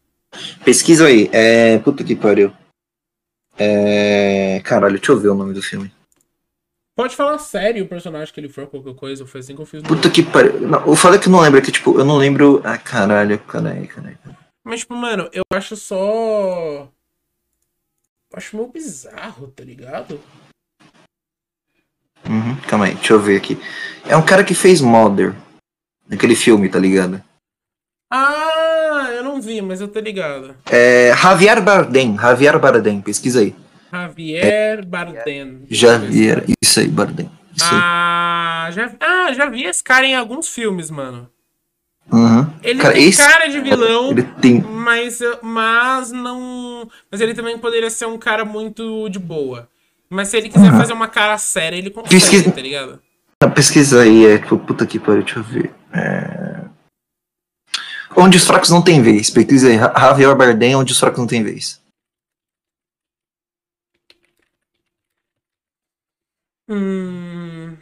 [0.64, 1.28] Pesquisa aí.
[1.32, 1.78] É.
[1.78, 2.52] Puta que pariu.
[3.58, 4.60] É.
[4.64, 5.92] Caralho, deixa eu ver o nome do filme.
[6.94, 9.26] Pode falar sério o personagem que ele for, qualquer coisa.
[9.26, 9.88] Foi assim que eu fiz no.
[9.88, 10.60] Puta que pariu.
[10.60, 12.60] Não, eu falei que eu não lembro, é que tipo, eu não lembro.
[12.64, 14.18] Ah, caralho, caralho, caralho.
[14.62, 16.88] Mas, tipo, mano, eu acho só.
[18.30, 20.20] Eu acho meio bizarro, tá ligado?
[22.28, 23.58] Uhum, calma aí, deixa eu ver aqui.
[24.06, 25.34] É um cara que fez Mother.
[26.08, 27.22] Naquele filme, tá ligado?
[28.10, 30.54] Ah, eu não vi, mas eu tô ligado.
[30.70, 31.14] É.
[31.16, 32.18] Javier Bardem.
[32.18, 33.54] Javier Bardem, pesquisa aí.
[33.92, 35.66] Javier Bardem.
[35.70, 36.44] Javier.
[36.62, 37.30] Isso aí, Bardem.
[37.54, 37.70] Isso aí.
[37.74, 41.28] Ah já, ah, já vi esse cara em alguns filmes, mano.
[42.10, 42.46] Uhum.
[42.62, 44.60] Ele Cara, tem cara de vilão, tem.
[44.62, 46.88] mas, mas não.
[47.10, 49.68] Mas ele também poderia ser um cara muito de boa.
[50.08, 50.78] Mas se ele quiser Uhum.
[50.78, 53.00] fazer uma cara séria, ele consegue, Pesquisa- tá ligado?
[53.42, 55.72] A pesquisa aí é tipo, puta que pariu, deixa eu ver.
[55.92, 56.60] É...
[58.16, 59.30] Onde os fracos não têm vez.
[59.30, 61.80] Pesquisa aí, Javier Bardem, onde os fracos não têm vez.
[66.72, 67.76] Hum.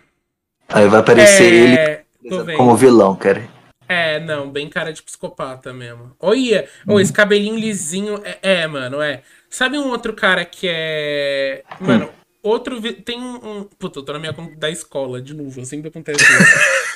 [0.69, 2.57] Aí vai aparecer ele É, vendo.
[2.57, 3.49] como vilão, cara.
[3.89, 6.15] É, não, bem cara de psicopata mesmo.
[6.21, 7.01] Olha, ô, Uhum.
[7.01, 8.21] esse cabelinho lisinho.
[8.25, 9.23] É, é, mano, é.
[9.49, 11.63] Sabe um outro cara que é.
[11.81, 12.11] Mano, Hum.
[12.43, 12.81] outro.
[12.81, 13.65] vi- Tem um.
[13.79, 16.31] Puta, eu tô na minha da escola, de novo, sempre acontece isso.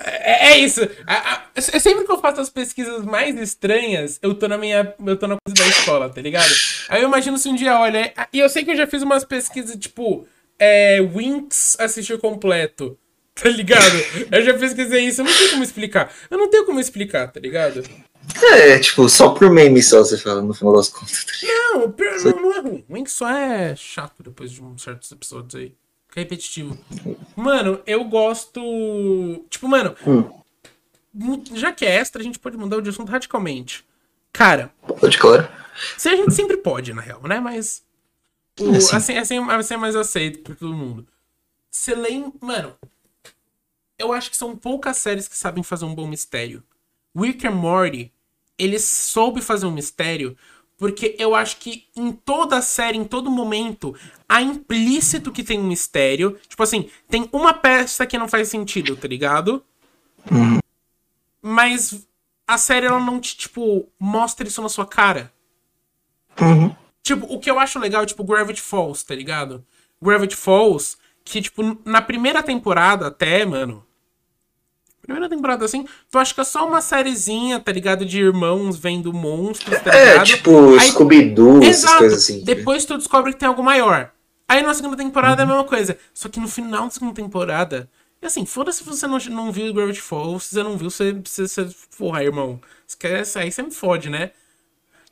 [0.00, 0.80] É, é isso.
[1.06, 4.94] A- a- é sempre que eu faço as pesquisas mais estranhas, eu tô na minha.
[5.04, 6.48] Eu tô na coisa da escola, tá ligado?
[6.88, 7.98] Aí eu imagino se um dia, olha.
[7.98, 10.26] é- E eu sei que eu já fiz umas pesquisas, tipo.
[10.58, 11.00] É.
[11.02, 12.98] Winx assistir completo.
[13.40, 13.84] Tá ligado?
[14.32, 16.12] Eu já pesquisei isso, eu não tenho como explicar.
[16.28, 17.84] Eu não tenho como explicar, tá ligado?
[18.42, 21.24] É, tipo, só por meme só você fala no final das contas.
[21.44, 22.84] Não, o pior- não, não é ruim.
[22.90, 25.72] Winx só é chato depois de uns certos episódios aí.
[26.08, 26.76] Fica repetitivo.
[27.36, 28.60] Mano, eu gosto.
[29.48, 30.28] Tipo, mano, Hum.
[31.54, 33.84] já que é extra, a gente pode mudar o de assunto radicalmente.
[34.32, 35.48] Cara, Pode, claro.
[35.96, 37.38] se a gente sempre pode, na real, né?
[37.38, 37.82] Mas.
[38.60, 38.96] O- É, sim.
[38.96, 41.06] assim, assim, assim é mais aceito por todo mundo.
[41.70, 42.10] Você lê.
[42.40, 42.74] Mano,
[43.98, 46.62] eu acho que são poucas séries que sabem fazer um bom mistério.
[47.16, 48.12] Rick and Morty,
[48.58, 50.36] ele soube fazer um mistério
[50.76, 53.96] porque eu acho que em toda a série, em todo momento,
[54.28, 56.38] há implícito que tem um mistério.
[56.48, 59.64] Tipo assim, tem uma peça que não faz sentido, tá ligado?
[60.30, 60.60] Uhum.
[61.42, 62.06] Mas
[62.46, 65.32] a série, ela não te, tipo, mostra isso na sua cara.
[66.40, 66.74] Uhum.
[67.14, 69.64] Tipo, o que eu acho legal é, tipo, Gravity Falls, tá ligado?
[70.02, 73.82] Gravity Falls, que, tipo, na primeira temporada até, mano.
[75.02, 78.04] Primeira temporada, assim, tu acha que é só uma sériezinha, tá ligado?
[78.04, 80.26] De irmãos vendo monstros, tá É, ligado?
[80.26, 82.44] tipo, Aí- Scooby-Doo, essas coisas assim.
[82.44, 84.10] Depois tu descobre que tem algo maior.
[84.46, 85.48] Aí na segunda temporada Uhum.
[85.48, 85.98] é a mesma coisa.
[86.12, 87.88] Só que no final da segunda temporada.
[88.20, 91.12] E assim, foda-se se você não, não viu Gravity Falls, se você não viu, você.
[91.24, 92.60] você, você porra, irmão.
[92.86, 94.32] Esquece, aí você me fode, né?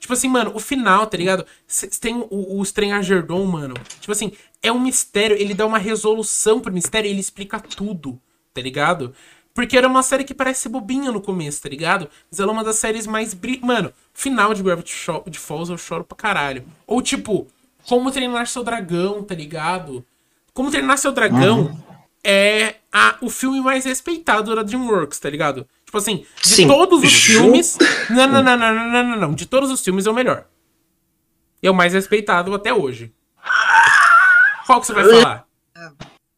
[0.07, 1.44] Tipo assim, mano, o final, tá ligado?
[1.66, 3.74] Cê- Tem o, o Strangerdon, mano.
[4.00, 4.30] Tipo assim,
[4.62, 8.16] é um mistério, ele dá uma resolução pro mistério, ele explica tudo,
[8.54, 9.12] tá ligado?
[9.52, 12.09] Porque era uma série que parece bobinha no começo, tá ligado?
[12.30, 13.34] Mas ela é uma das séries mais.
[13.34, 13.59] Bri...
[13.64, 16.64] Mano, final de Gravity Sho- de Falls eu choro pra caralho.
[16.86, 17.46] Ou tipo,
[17.88, 20.04] Como Treinar Seu Dragão, tá ligado?
[20.54, 21.76] Como Treinar Seu Dragão
[22.22, 25.66] é a, o filme mais respeitado da DreamWorks, tá ligado?
[25.87, 26.66] Tipo assim, de Sim.
[26.66, 27.78] todos os Ju- filmes.
[28.11, 29.34] Não, não, não, não, não, não, não, não.
[29.34, 30.47] De todos os filmes é o melhor.
[31.62, 33.14] E é o mais respeitado até hoje.
[34.66, 35.47] Qual que você vai falar?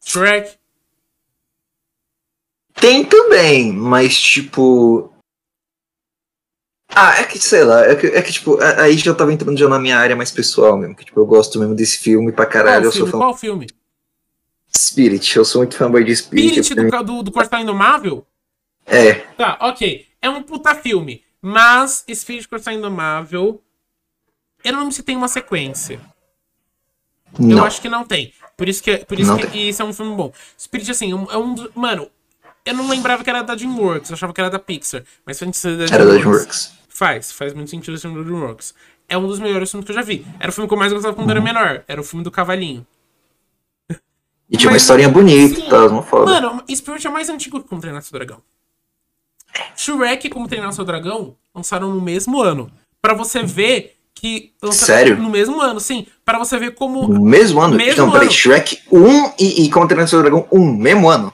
[0.05, 0.57] Shrek?
[2.75, 5.13] Tem também, mas tipo.
[6.95, 9.69] Ah, é que, sei lá, é que, é que, tipo, aí já tava entrando já
[9.69, 12.83] na minha área mais pessoal mesmo, que tipo, eu gosto mesmo desse filme pra caralho,
[12.83, 13.13] Qual eu sou filme?
[13.13, 13.67] fã Qual filme?
[14.77, 16.63] Spirit, eu sou muito fanboy de Spirit.
[16.65, 18.27] Spirit do, do, do Indomável?
[18.89, 20.07] É, Tá, ok.
[20.21, 21.23] É um puta filme.
[21.41, 23.63] Mas do Cortar Indomável.
[24.65, 26.01] Eu não lembro se tem uma sequência.
[27.39, 27.65] Eu não.
[27.65, 28.33] acho que não tem.
[28.57, 29.69] Por isso que, por isso Não que tem.
[29.69, 30.33] isso é um filme bom.
[30.59, 32.11] Spirit, assim, é um, é um dos- Mano,
[32.65, 34.11] eu não lembrava que era da DreamWorks.
[34.11, 35.05] Eu achava que era da Pixar.
[35.25, 36.73] Mas sentido da Era da DreamWorks.
[36.89, 38.75] Faz, faz muito sentido ser da DreamWorks.
[39.09, 40.27] É um dos melhores filmes que eu já vi.
[40.41, 41.31] Era o filme que eu mais gostava quando Uhum.
[41.37, 41.85] era menor.
[41.87, 42.85] Era o filme do Cavalinho.
[44.51, 45.69] E tinha uma Mas- historinha bonita Sim.
[45.69, 46.25] tal, uma foda.
[46.41, 48.43] Mano, Spirit é mais antigo que Como Treinar Seu Dragão.
[49.77, 52.71] Shrek e Como Treinar Seu Dragão lançaram no mesmo ano.
[53.01, 54.53] Pra você ver que...
[54.73, 55.17] Sério?
[55.17, 56.07] No mesmo ano, sim.
[56.25, 57.07] Pra você ver como...
[57.07, 57.77] No mesmo ano?
[57.77, 58.31] Mesmo não, peraí.
[58.31, 61.33] Shrek 1 e, e Como Treinar Seu Dragão 1, mesmo ano?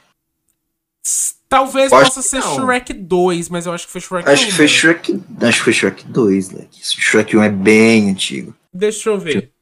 [1.48, 2.54] Talvez Eu possa ser não.
[2.56, 4.46] Shrek 2, mas eu acho que foi Shrek Acho 1.
[4.46, 4.76] que foi mano.
[4.76, 5.22] Shrek.
[5.42, 6.66] Acho que foi Shrek 2, né?
[6.72, 8.54] Shrek 1 é bem antigo.
[8.72, 9.52] Deixa eu ver.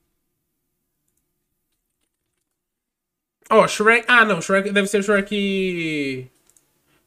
[3.50, 4.06] Ó, Shrek...
[4.08, 4.40] Ah, não.
[4.40, 6.30] Shrek deve ser Shrek...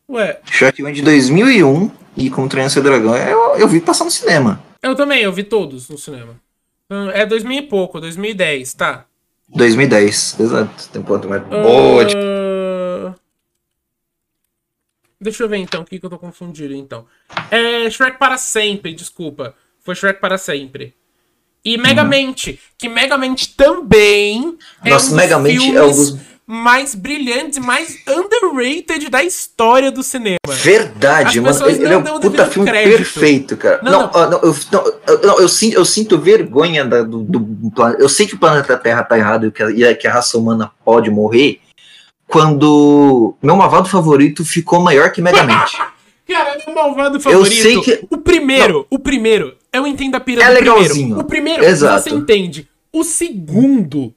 [0.09, 4.05] Ué, Shrek 1 é de 2001 e Como Treinar Seu Dragão eu, eu vi passar
[4.05, 4.61] no cinema.
[4.81, 5.21] eu também.
[5.21, 6.39] Eu vi todos no cinema.
[6.89, 7.99] Hum, É 2000 e pouco.
[7.99, 9.05] 2010, tá.
[9.49, 10.89] 2010, exato.
[10.89, 12.03] Tem ponto mais boa.
[12.03, 13.13] Ah,
[15.19, 17.05] Deixa eu ver então, o que, que eu tô confundindo então.
[17.49, 19.55] É Shrek para sempre, desculpa.
[19.81, 20.93] Foi Shrek para sempre.
[21.63, 26.17] E Megamente, que Megamente também é Nossa, um dos Megamente é um dos-
[26.47, 30.37] mais brilhantes mais underrated da história do cinema.
[30.47, 31.69] Verdade, As mano.
[31.71, 32.97] Ele, é um puta filme crédito.
[32.97, 33.79] perfeito, cara.
[33.81, 34.29] Não, Não, não.
[34.29, 34.55] não, eu,
[35.23, 38.01] eu, eu sinto, eu sinto vergonha da- do, do planeta.
[38.01, 40.71] Eu sei que o planeta Terra tá errado e que, a, que a raça humana
[40.83, 41.59] pode morrer.
[42.27, 45.77] Quando meu malvado favorito ficou maior que Megamente.
[46.27, 47.55] Cara, meu malvado favorito.
[47.61, 49.55] sei que- O primeiro, o primeiro.
[49.71, 50.79] Eu entendo a pira É do primeiro.
[50.79, 51.19] legalzinho.
[51.19, 52.01] O primeiro, Exato.
[52.03, 52.67] você entende.
[52.91, 54.13] O segundo.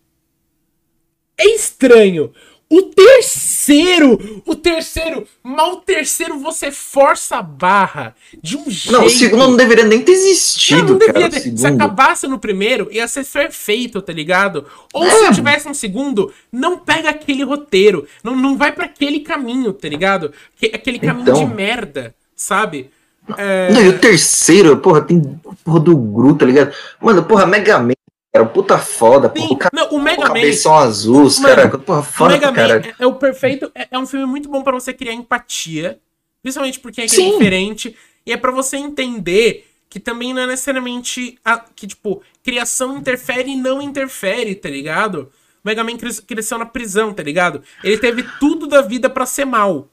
[1.39, 2.32] É estranho.
[2.70, 8.93] O terceiro, o terceiro, mal terceiro você força a barra de um jeito.
[8.93, 11.12] Não, o segundo não deveria nem ter Não, existido, não cara.
[11.12, 11.57] devia o ter.
[11.59, 14.66] Se acabasse no primeiro, ia ser perfeito, tá ligado?
[14.93, 15.11] Ou É.
[15.11, 18.07] se tivesse um segundo, não pega aquele roteiro.
[18.22, 20.32] Não, não vai pra aquele caminho, tá ligado?
[20.57, 21.49] Que- aquele caminho Então.
[21.49, 22.91] de merda, sabe?
[23.36, 25.20] É, Não, e o terceiro, porra, tem
[25.64, 26.74] porra do Gru, tá ligado?
[27.01, 27.93] Mano, porra, Mega Man,
[28.33, 30.26] cara, puta foda, sim, o cara não, o Mega Man.
[30.29, 33.70] cabeção azul, os cara, porra, O foda Mega pra Man é, é o perfeito.
[33.74, 35.99] É, é um filme muito bom pra você criar empatia.
[36.43, 37.97] Principalmente porque é é diferente.
[38.24, 41.39] E é pra você entender que também não é necessariamente.
[41.45, 45.33] a- que, tipo, criação interfere e não interfere, tá ligado?
[45.64, 47.62] O Mega Man cres- cresceu na prisão, tá ligado?
[47.83, 49.89] Ele teve tudo da vida pra ser mal.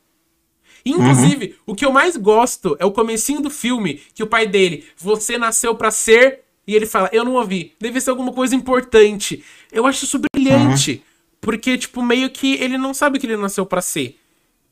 [0.85, 4.85] Inclusive, o que eu mais gosto é o comecinho do filme, que o pai dele,
[4.95, 9.43] você nasceu pra ser, e ele fala, eu não ouvi, deve ser alguma coisa importante.
[9.71, 11.03] Eu acho isso brilhante,
[11.39, 14.17] porque, tipo, meio que ele não sabe o que ele nasceu pra ser.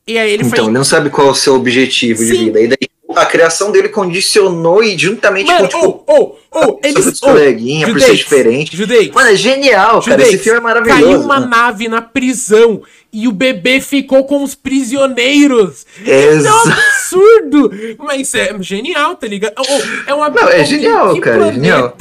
[0.08, 0.64] E aí ele Então, faz...
[0.64, 2.46] ele não sabe qual é o seu objetivo de Sim.
[2.46, 2.60] vida.
[2.60, 7.22] E daí a criação dele condicionou e juntamente Mano, com, tipo, oh, oh, oh, eles...
[7.22, 8.76] Oh, coleguinhas, por ser diferente.
[8.76, 10.18] Judeix, Mano, é genial, cara.
[10.18, 11.02] Judeix, Esse filme é maravilhoso.
[11.04, 15.86] Caiu uma nave na prisão e o bebê ficou com os prisioneiros.
[16.06, 17.72] É Isso é um absurdo!
[18.00, 19.54] Mas é genial, tá ligado?
[19.58, 21.96] Oh, é uma Não, é oh, genial, que cara, é genial.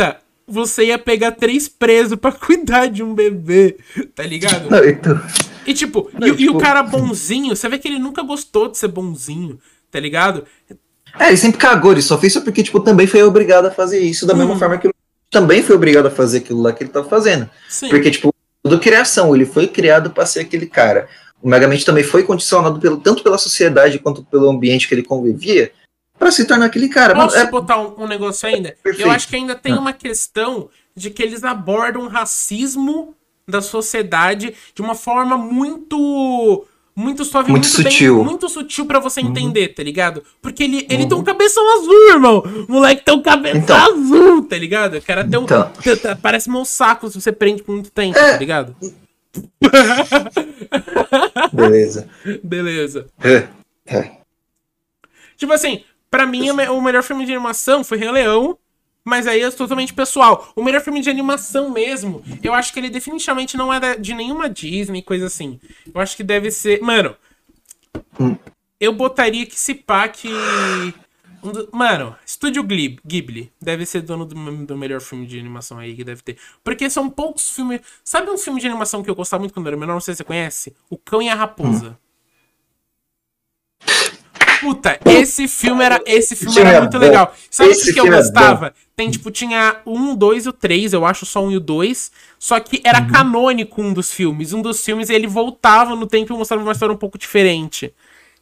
[0.46, 3.76] Você ia pegar três presos pra cuidar de um bebê,
[4.14, 4.68] tá ligado?
[4.70, 5.20] Não, então,
[5.66, 8.68] E tipo, Não, e, e o tipo- cara bonzinho, você vê que ele nunca gostou
[8.68, 9.58] de ser bonzinho,
[9.90, 10.44] tá ligado?
[11.18, 14.00] É, ele sempre cagou, ele só fez isso porque, tipo, também foi obrigado a fazer
[14.00, 14.58] isso da mesma Hum.
[14.58, 14.94] forma que ele
[15.30, 17.48] também foi obrigado a fazer aquilo lá que ele tava fazendo.
[17.68, 17.88] Sim.
[17.88, 21.08] Porque, tipo, tudo criação, ele foi criado pra ser aquele cara.
[21.42, 25.72] O Megamente também foi condicionado pelo, tanto pela sociedade quanto pelo ambiente que ele convivia
[26.18, 27.14] pra se tornar aquele cara.
[27.14, 28.76] Posso é- botar um, um negócio ainda?
[28.84, 29.78] Eu acho que ainda tem Ah.
[29.80, 33.14] uma questão de que eles abordam o racismo
[33.48, 36.64] da sociedade de uma forma muito.
[36.94, 38.18] Muito suave, Muito bem- sutil.
[38.18, 38.24] Uhum.
[38.24, 40.22] muito sutil pra você entender, tá ligado?
[40.42, 42.42] Porque ele, ele tem um cabeção azul, irmão.
[42.68, 43.76] O moleque tem um cabeção Então.
[43.76, 44.98] azul, tá ligado?
[44.98, 45.44] O cara tem um.
[45.44, 45.72] Então.
[46.20, 48.32] Parece meu saco se você prende por muito tempo, É.
[48.32, 48.76] tá ligado?
[51.52, 52.08] Beleza.
[52.42, 53.06] Beleza.
[53.22, 53.48] É,
[53.86, 54.10] é.
[55.36, 58.56] Tipo assim, pra mim o melhor filme de animação foi Rei Leão,
[59.04, 60.52] mas aí é totalmente pessoal.
[60.54, 64.14] O melhor filme de animação mesmo, eu acho que ele definitivamente não é da- de
[64.14, 65.60] nenhuma Disney, coisa assim.
[65.94, 66.80] Eu acho que deve ser.
[66.82, 67.16] Mano,
[68.18, 68.36] Hum.
[68.80, 70.28] eu botaria que se pá que.
[71.72, 74.34] Mano, Estúdio Ghib- Ghibli deve ser dono do,
[74.64, 76.38] do melhor filme de animação aí que deve ter.
[76.62, 77.80] Porque são poucos filmes.
[78.04, 79.94] Sabe um filme de animação que eu gostava muito quando era menor?
[79.94, 80.72] Não sei se você conhece?
[80.88, 81.98] O Cão e a Raposa.
[84.62, 87.34] Puta, esse filme era, esse filme era muito legal.
[87.50, 88.72] Sabe o que, eu é gostava?
[88.96, 92.12] Tem, tipo, tinha um, dois e o três, eu acho só um e o dois.
[92.38, 93.08] Só que era Uhum.
[93.08, 94.52] canônico um dos filmes.
[94.52, 97.92] Um dos filmes ele voltava no tempo e mostrava uma história um pouco diferente.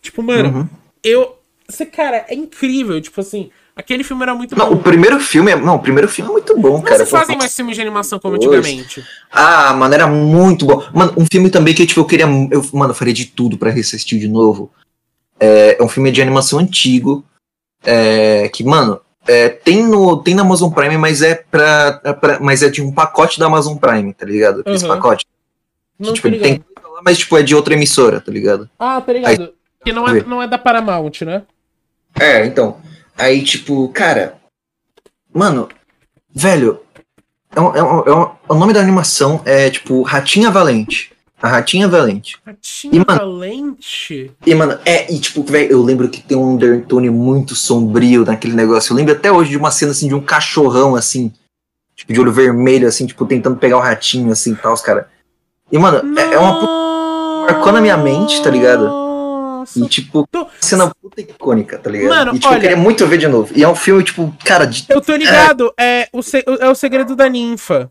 [0.03, 0.69] Tipo, mano, Uhum.
[1.03, 1.37] eu.
[1.69, 3.01] Esse cara é incrível.
[3.01, 4.75] Tipo assim, aquele filme era muito Não, bom.
[4.75, 5.57] o primeiro filme é.
[5.57, 7.05] Não, o primeiro filme é muito bom, Não cara.
[7.05, 8.59] se fazem mais filmes de animação como Dois.
[8.67, 9.05] antigamente.
[9.31, 10.83] Ah, mano, era muito bom.
[10.93, 12.27] Mano, um filme também que tipo, eu queria.
[12.51, 14.71] Eu, mano, eu faria de tudo pra reassistir de novo.
[15.41, 17.25] É, é um filme de animação antigo.
[17.83, 22.39] é, que, mano, é, tem, no, tem na Amazon Prime, mas é pra, é pra-
[22.39, 24.63] Mas é de um pacote da Amazon Prime, tá ligado?
[24.67, 24.91] Esse Uhum.
[24.95, 25.25] pacote.
[25.99, 26.67] Não tipo, ele tem ligado.
[26.75, 28.69] coisa lá, mas tipo, é de outra emissora, tá ligado?
[28.79, 29.55] Ah, tá ligado.
[29.83, 31.43] Que não é, não é da Paramount, né?
[32.21, 32.77] É, então.
[33.17, 34.35] Aí, tipo, cara.
[35.33, 35.69] Mano,
[36.35, 36.81] velho.
[37.55, 41.13] É um- é um- é um- o nome da animação é, tipo, Ratinha Valente.
[41.43, 42.37] A Ratinha Valente.
[42.47, 44.31] Ratinho E, mano- Valente.
[44.47, 48.53] E, mano, é, e tipo, velho, eu lembro que tem um undertone muito sombrio naquele
[48.55, 48.93] negócio.
[48.93, 51.33] Eu lembro até hoje de uma cena assim de um cachorrão, assim,
[51.97, 55.09] tipo, de olho vermelho, assim, tipo, tentando pegar o ratinho, assim, tal, os cara.
[55.73, 57.53] E, mano, é, é uma puta.
[57.55, 58.85] marcou na minha mente, tá ligado?
[58.85, 59.79] Nossa.
[59.79, 62.09] E, tipo, Tô- cena puta icônica, tá ligado?
[62.11, 63.53] Mano, e, tipo, olha- eu queria muito ver de novo.
[63.57, 66.75] E é um filme, tipo, cara, de Eu tô ligado, é, o, se- é o
[66.75, 67.91] segredo da ninfa.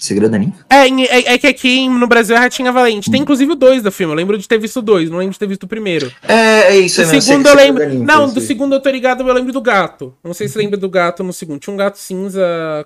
[0.00, 0.64] Segredo da Ninfa?
[0.70, 3.10] É, é, é que aqui no Brasil é Ratinha Valente.
[3.10, 4.12] Tem inclusive o 2 do filme.
[4.12, 6.10] Eu lembro de ter visto 2, não lembro de ter visto o primeiro.
[6.26, 7.86] É, é isso, O é mesmo, segundo eu lembro.
[7.86, 8.46] Ninfa, Não, do aí.
[8.46, 10.14] segundo eu tô ligado, eu lembro do gato.
[10.24, 11.60] Não sei se lembra do gato no segundo.
[11.60, 12.40] Tinha um gato cinza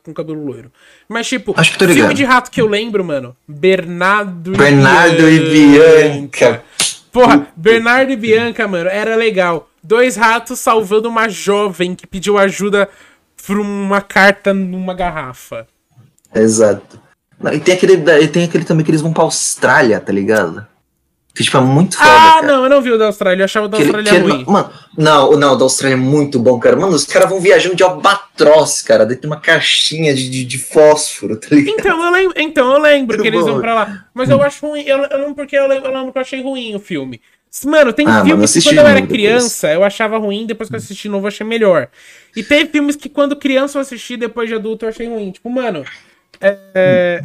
[0.04, 0.72] com cabelo loiro.
[1.08, 2.14] Mas, tipo, Acho que tô filme ligado.
[2.16, 3.36] de rato que eu lembro, mano.
[3.46, 6.62] Bernardo Bernardo e Bianca.
[7.12, 9.70] Porra, Bernardo e Bianca, mano, era legal.
[9.82, 12.88] Dois ratos salvando uma jovem que pediu ajuda
[13.46, 15.66] por uma carta numa garrafa.
[16.34, 17.00] Exato.
[17.40, 20.66] Não, e tem aquele, e tem aquele também que eles vão pra Austrália, tá ligado?
[21.34, 22.46] Que, tipo, é muito foda, Ah, cara.
[22.46, 23.40] não, eu não vi o da Austrália.
[23.42, 24.44] Eu achava o da Que ele- Austrália ele- ruim.
[24.46, 26.76] mano, não, não, o da Austrália é muito bom, cara.
[26.76, 30.58] Mano, os caras vão viajando de albatroz, cara, dentro de uma caixinha de, de, de
[30.58, 31.74] fósforo, tá ligado?
[31.76, 33.52] Então eu lembro, então, eu lembro Muito que eles bom.
[33.54, 34.04] vão pra lá.
[34.14, 34.84] Mas eu acho ruim.
[34.86, 37.20] Eu, eu lembro porque eu lembro, eu lembro que eu achei ruim o filme.
[37.66, 39.18] Mano, tem Ah, filmes que quando eu era novo depois.
[39.20, 41.88] criança eu achava ruim, depois que eu assisti novo eu achei melhor.
[42.36, 45.32] E tem filmes que quando criança eu assisti, depois de adulto eu achei ruim.
[45.32, 45.84] Tipo, mano.
[46.40, 47.24] É- é,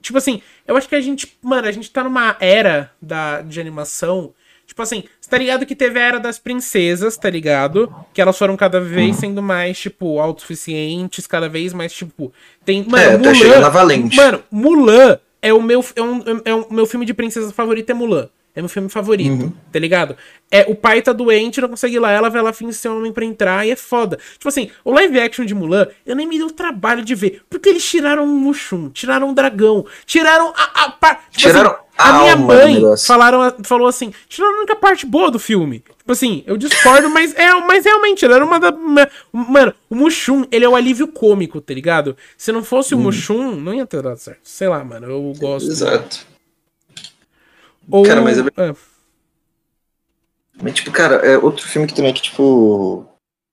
[0.00, 1.36] Tipo assim, eu acho que a gente.
[1.42, 4.32] Mano, a gente tá numa era da, de animação.
[4.66, 7.92] Tipo assim, você tá ligado que teve a era das princesas, tá ligado?
[8.14, 9.20] Que elas foram cada vez Uhum.
[9.20, 12.32] sendo mais, tipo, autossuficientes, cada vez mais, tipo.
[12.64, 12.84] Tem.
[12.88, 14.16] Mano, É, tá chegando a Valente.
[14.16, 17.94] Mano, Mulan é o meu, é um, é o meu filme de princesa favorito, é
[17.94, 18.28] Mulan.
[18.58, 19.52] É meu filme favorito, Uhum.
[19.70, 20.16] tá ligado?
[20.50, 22.96] É, o pai tá doente, não consegue ir lá, ela vai lá fingir ser um
[22.98, 24.18] homem pra entrar e é foda.
[24.32, 27.42] Tipo assim, o live action de Mulan, eu nem me dei o trabalho de ver.
[27.48, 30.86] Porque eles tiraram um Mushum, tiraram um dragão, tiraram a.
[30.86, 35.06] a, par- tipo Tiraram assim, a minha mãe falaram, falou assim: tiraram a única parte
[35.06, 35.78] boa do filme.
[35.98, 38.70] Tipo assim, eu discordo, mas, é, mas realmente, ela era uma da.
[38.70, 42.16] uma- Mano, o Mushum, ele é o alívio cômico, tá ligado?
[42.36, 42.98] Se não fosse Hum.
[42.98, 44.40] o Mushum, não ia ter dado certo.
[44.42, 45.70] Sei lá, mano, eu gosto.
[45.70, 46.26] Exato.
[47.90, 48.74] Ou, Cara, mas é- é.
[50.60, 53.06] Mas, tipo, cara, é outro filme que também que, tipo.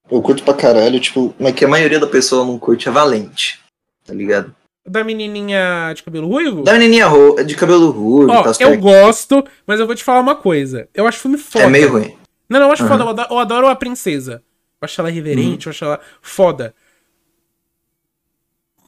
[0.09, 3.59] Eu curto pra caralho, tipo, mas que a maioria da pessoa não curte é Valente.
[4.05, 4.55] Tá ligado?
[4.85, 6.61] Da menininha de cabelo ruivo?
[6.61, 7.07] Da menininha
[7.43, 10.87] de cabelo ruivo Ó, eu gosto, mas eu vou te falar uma coisa.
[10.93, 11.65] Eu acho filme foda.
[11.65, 12.15] É meio ruim.
[12.47, 12.91] Não, não, eu acho Aham.
[12.91, 13.03] foda.
[13.03, 14.43] Eu adoro, eu adoro a princesa.
[14.79, 16.75] Eu acho ela reverente, eu acho ela foda.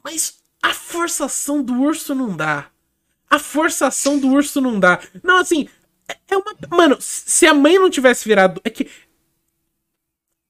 [0.03, 2.67] Mas a forçação do urso não dá.
[3.29, 4.99] A forçação do urso não dá.
[5.23, 5.67] Não, assim,
[6.29, 6.55] é- uma.
[6.69, 8.61] Mano, se a mãe não tivesse virado.
[8.63, 8.87] É que.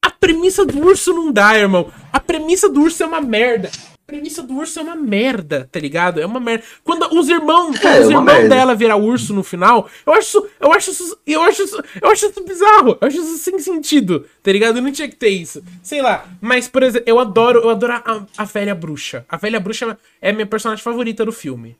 [0.00, 1.92] A premissa do urso não dá, irmão.
[2.12, 3.68] A premissa do urso é uma merda.
[3.94, 6.18] A premissa do urso é uma merda, tá ligado?
[6.20, 6.64] É uma merda.
[6.82, 10.48] Quando os irmãos, quando É, os irmãos dela virar urso no final, eu acho isso,
[10.60, 12.96] eu acho isso, eu acho isso, eu acho isso bizarro.
[13.00, 14.80] Eu acho isso sem sentido, tá ligado?
[14.80, 15.62] Não tinha que ter isso.
[15.82, 19.26] Sei lá, mas por exemplo, eu adoro, eu adoro a, a velha bruxa.
[19.28, 21.76] A velha bruxa é a minha personagem favorita do filme.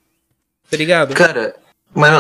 [0.71, 1.15] Tá ligado?
[1.15, 1.57] Cara,
[1.95, 2.13] mas,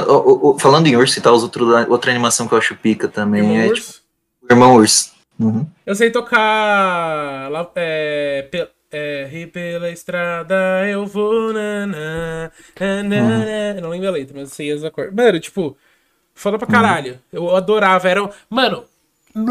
[0.60, 3.56] falando em urso e tal, os outro, outra animação que eu acho pica também Irmão
[3.60, 3.92] é urso.
[4.40, 5.12] tipo, Irmão Urso.
[5.38, 5.66] Uhum.
[5.86, 7.48] Eu sei tocar.
[7.50, 10.54] lá- É, pe- é, "E pela estrada
[10.88, 11.52] eu vou.
[11.52, 15.14] Naná, naná", Eu não lembro a letra, mas eu sei as acordes.
[15.14, 15.76] Mano, tipo,
[16.34, 17.20] foda pra caralho.
[17.32, 18.08] Eu adorava.
[18.08, 18.84] Era, mano,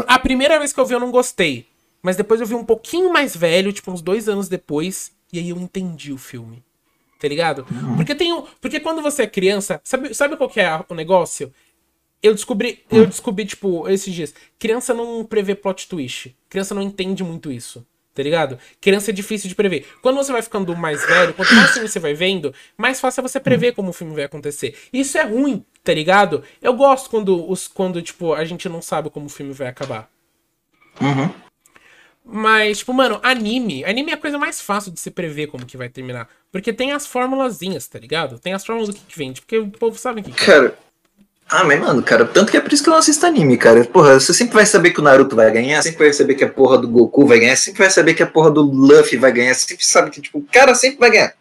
[0.06, 1.66] a primeira vez que eu vi eu não gostei.
[2.02, 5.12] Mas depois eu vi um pouquinho mais velho, tipo, uns dois anos depois.
[5.32, 6.62] E aí eu entendi o filme.
[7.18, 7.66] Tá ligado?
[7.96, 8.44] Porque tem um.
[8.60, 11.52] Porque quando você é criança, sabe, sabe qual que é o negócio?
[12.22, 14.34] Eu descobri, eu descobri, tipo, esses dias.
[14.58, 16.36] Criança não prevê plot twist.
[16.48, 17.86] Criança não entende muito isso.
[18.14, 18.58] Tá ligado?
[18.80, 19.86] Criança é difícil de prever.
[20.02, 23.22] Quando você vai ficando mais velho, quanto mais filme você vai vendo, mais fácil é
[23.22, 24.76] você prever como o filme vai acontecer.
[24.92, 26.42] Isso é ruim, tá ligado?
[26.60, 30.10] Eu gosto quando, os, quando tipo, a gente não sabe como o filme vai acabar.
[31.00, 31.32] Uhum.
[32.30, 33.84] Mas, tipo, mano, anime.
[33.86, 36.28] Anime é a coisa mais fácil de se prever como que vai terminar.
[36.52, 38.38] Porque tem as formulazinhas, tá ligado?
[38.38, 39.40] Tem as fórmulas do que, que vende.
[39.40, 40.46] Porque o povo sabe o que, que é.
[40.46, 40.78] Cara.
[41.50, 43.82] Ah, mas, mano, cara, tanto que é por isso que eu não assisto anime, cara.
[43.86, 46.48] Porra, você sempre vai saber que o Naruto vai ganhar, sempre vai saber que a
[46.48, 49.54] porra do Goku vai ganhar, sempre vai saber que a porra do Luffy vai ganhar,
[49.54, 51.32] sempre sabe que, tipo, o cara sempre vai ganhar.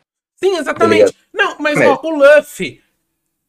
[0.41, 1.13] Sim, exatamente.
[1.33, 1.89] Não, mas É.
[1.89, 2.81] ó, o Luffy.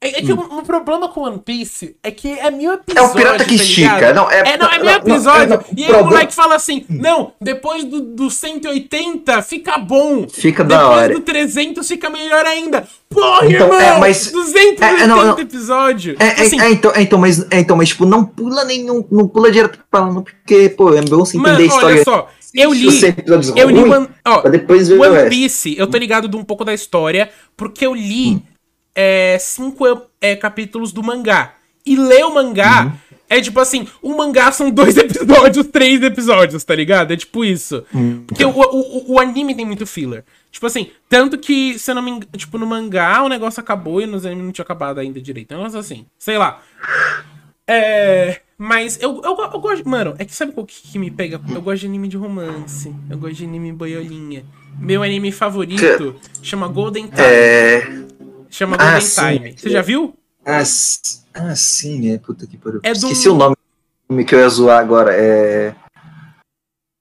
[0.00, 3.10] É, é que o, o problema com One Piece é que é mil É episódios.
[3.10, 4.12] o pirata que tá estica.
[4.14, 5.48] não, é, É, não, é mil não, episódio.
[5.48, 9.76] não, não, e aí o problema- moleque fala assim: não, depois do, do 180 fica
[9.78, 10.26] bom.
[10.28, 11.14] Fica da depois hora.
[11.14, 12.86] do 300 fica melhor ainda.
[13.10, 13.80] Porra, Então, irmão!
[13.80, 15.38] é, mas- 280 é, é, não, não.
[15.38, 16.16] episódios.
[16.20, 19.04] É, é, assim, é, então, é, então, mas, é, então, mas, tipo, não pula nenhum,
[19.10, 21.96] não pula direto pra lá, porque, pô, é bom você entender mano, a história.
[21.96, 22.28] olha só.
[22.54, 22.86] Eu li.
[23.04, 25.28] Episódios Eu li One, ó, depois o One.
[25.28, 28.42] Piece, eu tô ligado de um pouco da história, porque eu li Hum.
[29.00, 29.84] É, cinco
[30.20, 31.54] é, capítulos do mangá.
[31.86, 32.92] E ler o mangá Uhum.
[33.30, 37.12] é tipo assim, o mangá são dois episódios, três episódios, tá ligado?
[37.12, 37.84] É tipo isso.
[37.94, 38.24] Hum.
[38.26, 40.24] Porque o, o, o anime tem muito filler.
[40.50, 44.00] Tipo assim, tanto que, se eu não me engano, tipo, no mangá o negócio acabou
[44.00, 45.52] e nos animes não tinha acabado ainda direito.
[45.52, 46.60] É um negócio assim, sei lá.
[47.66, 48.40] É.
[48.58, 49.88] Mas eu, eu, eu gosto.
[49.88, 51.40] Mano, é que sabe o que, que me pega?
[51.54, 52.92] Eu gosto de anime de romance.
[53.08, 54.44] Eu gosto de anime boiolinha.
[54.80, 57.22] Meu anime favorito chama Golden Time.
[57.22, 58.08] É.
[58.50, 59.38] Chama Ah, Golden.
[59.38, 59.54] Time.
[59.56, 60.14] Você já viu?
[60.44, 60.62] Ah,
[61.34, 62.18] ah, sim, é.
[62.18, 62.80] Puta que pariu.
[62.82, 63.56] É do- Esqueci o nome
[64.26, 65.12] que eu ia zoar agora.
[65.14, 65.74] É.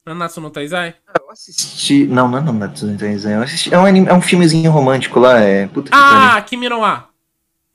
[0.05, 0.95] Nanatsu no Taizai?
[1.19, 2.05] Eu assisti.
[2.05, 5.19] Não, não é Nanatsu no Taizai, eu assisti- É um, anime, é um filmezinho romântico
[5.19, 5.39] lá.
[5.39, 5.67] É.
[5.67, 7.07] Puta que Ah, Kimi no Wa.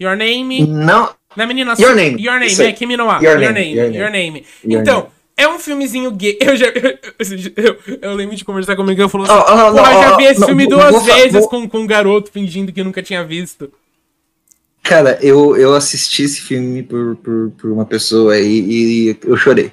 [0.00, 0.60] Your Name.
[0.66, 0.66] pariu.
[0.66, 1.14] Não.
[1.36, 2.22] Não é menina Your Name.
[2.22, 3.18] Your Name, é Kimi no Wa.
[3.20, 3.74] Your Your, Name, Name.
[3.74, 4.46] Your Your Name.
[4.64, 5.12] Your Então, Name.
[5.36, 6.38] É um filmezinho gay.
[6.40, 6.66] Eu já.
[6.66, 6.98] Eu,
[7.56, 9.34] eu, eu lembro de conversar comigo e eu falou assim.
[9.34, 11.86] Oh, oh, não, já oh, vi esse filme duas vou vezes vou- com, com um
[11.86, 13.72] garoto fingindo que nunca tinha visto.
[14.82, 18.60] Cara, eu, eu assisti esse filme por, por, por uma pessoa aí
[19.10, 19.72] e eu chorei.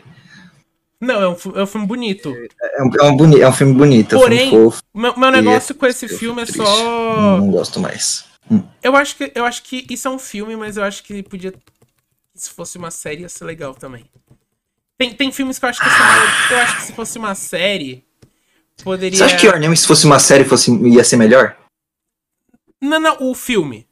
[1.01, 2.35] Não, é um, é um filme bonito.
[2.61, 4.73] É um, é um, boni, é um filme bonito, é um Porém, filme.
[4.93, 6.57] Meu, meu E negócio com esse filme é triste.
[6.57, 7.37] só.
[7.37, 8.25] Não gosto mais.
[8.83, 11.53] Eu acho, que, eu acho que isso é um filme, mas eu acho que podia.
[12.35, 14.05] Se fosse uma série, ia ser legal também.
[14.99, 18.03] Tem, tem filmes que eu acho que assim, eu acho que se fosse uma série,
[18.83, 19.17] poderia.
[19.17, 21.55] Você acha que Your Name, se fosse uma série, fosse, ia ser melhor?
[22.81, 23.87] Não, não, o filme.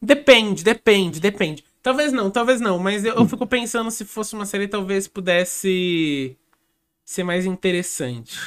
[0.00, 1.64] Depende, depende, depende.
[1.82, 6.36] Talvez não, talvez não, mas eu, eu fico pensando se fosse uma série, talvez pudesse
[7.02, 8.38] ser mais interessante.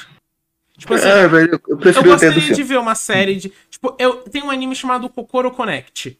[0.77, 3.51] Tipo assim, É, velho, eu eu prefiro do gostaria de ver uma série de.
[3.67, 6.19] Tipo, eu tem um anime chamado Kokoro Connect.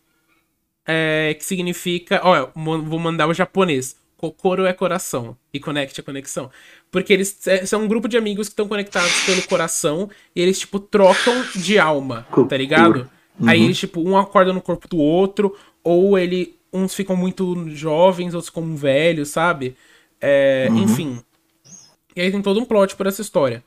[0.84, 2.22] É, que significa.
[2.24, 3.96] Ó, eu vou mandar o japonês.
[4.18, 6.50] Kokoro é coração e Connect é conexão.
[6.92, 10.60] Porque eles é, são um grupo de amigos que estão conectados pelo coração e eles,
[10.60, 13.10] tipo, trocam de alma, tá ligado?
[13.46, 13.66] Aí Uhum.
[13.66, 16.56] eles, tipo, um acorda no corpo do outro, ou ele.
[16.72, 19.76] Uns ficam muito jovens, outros ficam velhos, sabe?
[20.20, 20.78] É, Uhum.
[20.84, 21.20] Enfim.
[22.16, 23.64] E aí tem todo um plot por essa história.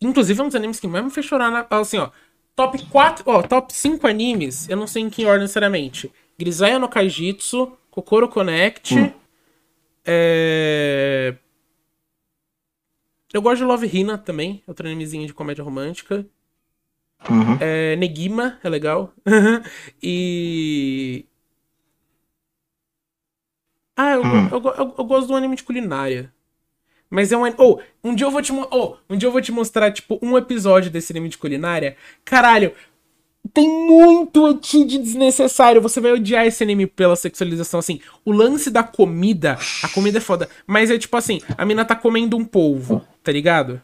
[0.00, 1.66] Inclusive, é um dos animes que mais me fez chorar na.
[1.70, 2.10] Assim, ó.
[2.56, 3.22] Top 4.
[3.26, 6.10] Ó, top 5 animes, eu não sei em que ordem necessariamente.
[6.38, 8.94] Grisaya no Kaijitsu, Kokoro Connect.
[8.98, 9.12] Hum.
[13.32, 16.26] Eu gosto de Love Hina também, outro animezinho de comédia romântica.
[17.28, 17.56] Uhum.
[17.60, 19.12] É, Negima é legal.
[20.02, 21.24] e.
[23.96, 24.48] Ah, eu, Hum.
[24.50, 26.32] eu, eu- eu gosto do anime de culinária.
[27.10, 27.44] Mas é um.
[27.44, 30.18] an- Oh, um dia eu vou te oh, um dia eu vou te mostrar, tipo,
[30.22, 31.96] um episódio desse anime de culinária.
[32.24, 32.74] Caralho,
[33.52, 35.80] tem muito eti de desnecessário.
[35.80, 38.00] Você vai odiar esse anime pela sexualização, assim.
[38.24, 40.48] O lance da comida, a comida é foda.
[40.66, 43.80] Mas é tipo assim, a mina tá comendo um polvo, tá ligado?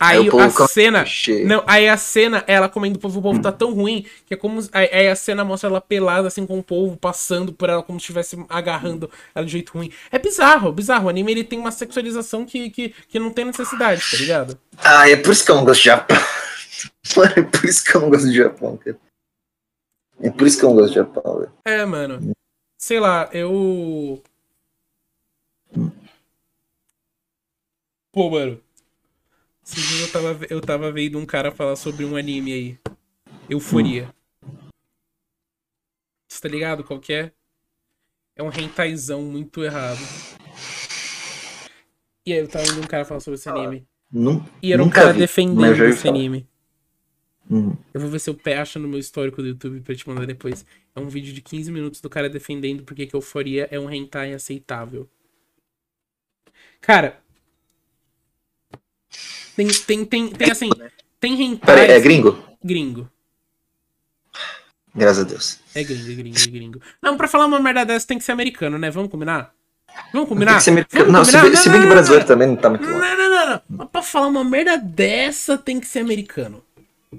[0.00, 1.04] Aí a cena.
[1.44, 4.36] Não, aí a cena, ela comendo o polvo, o polvo tá tão ruim que é
[4.36, 4.60] como.
[4.72, 7.98] Aí aí a cena mostra ela pelada, assim, com o polvo passando por ela, como
[7.98, 9.90] se estivesse agarrando ela de jeito ruim.
[10.12, 11.06] É bizarro, bizarro.
[11.06, 14.58] O anime ele tem uma sexualização que, que, que não tem necessidade, tá ligado?
[14.78, 16.16] Ah, é por isso que eu não gosto de Japão.
[17.16, 18.98] Mano, é por isso que eu não gosto de Japão, cara.
[20.20, 21.52] É por isso que eu não gosto de Japão, velho.
[21.64, 22.32] É, mano.
[22.78, 24.22] Sei lá, eu.
[28.12, 28.60] Pô, mano.
[29.64, 32.78] Esses dias eu tava, eu tava vendo um cara falar sobre um anime aí.
[33.50, 34.12] Euforia.
[36.30, 37.32] Você tá ligado qual que é?
[38.34, 39.98] É um hentaizão muito errado.
[42.26, 43.86] E aí eu tava vendo um cara falar sobre esse anime.
[44.10, 46.47] Nun- E era um cara defendendo esse anime.
[47.50, 47.76] Uhum.
[47.94, 50.26] Eu vou ver se eu pe- acho no meu histórico do YouTube pra te mandar
[50.26, 50.66] depois.
[50.94, 54.34] É um vídeo de 15 minutos do cara defendendo porque que euforia é um hentai
[54.34, 55.08] aceitável.
[56.80, 57.20] Cara.
[59.56, 60.70] Tem, tem, tem, tem assim.
[61.20, 61.74] Tem hentai.
[61.74, 62.38] Peraí, é gringo?
[62.62, 63.10] Gringo.
[64.94, 65.58] Graças a Deus.
[65.74, 66.80] É gringo, é gringo, é gringo.
[67.02, 68.90] Não, pra falar uma merda dessa tem que ser americano, né?
[68.90, 69.54] Vamos combinar?
[70.12, 70.56] Vamos Tem combinar?
[70.56, 71.12] que ser americano.
[71.12, 71.50] Não, se combinar?
[71.50, 73.00] bem, se bem que não, brasileiro também não tá muito Não, longe.
[73.00, 73.62] não, não, não, não.
[73.68, 76.62] Mas pra falar uma merda dessa tem que ser americano.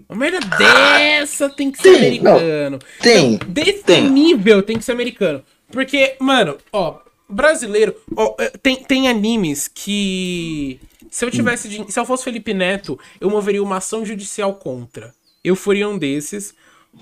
[0.08, 2.32] Uma merda dessa tem que ser Tem, não.
[2.38, 2.80] americano.
[3.02, 4.10] Tem, Desse tem.
[4.10, 5.44] nível tem que ser americano.
[5.72, 7.96] Porque, mano, ó, brasileiro.
[8.16, 10.80] Ó, eh, tem, tem animes que.
[11.10, 11.70] Se eu tivesse.
[11.92, 15.14] Se eu fosse Felipe Neto, eu moveria uma ação judicial contra.
[15.44, 16.54] Eu faria um desses.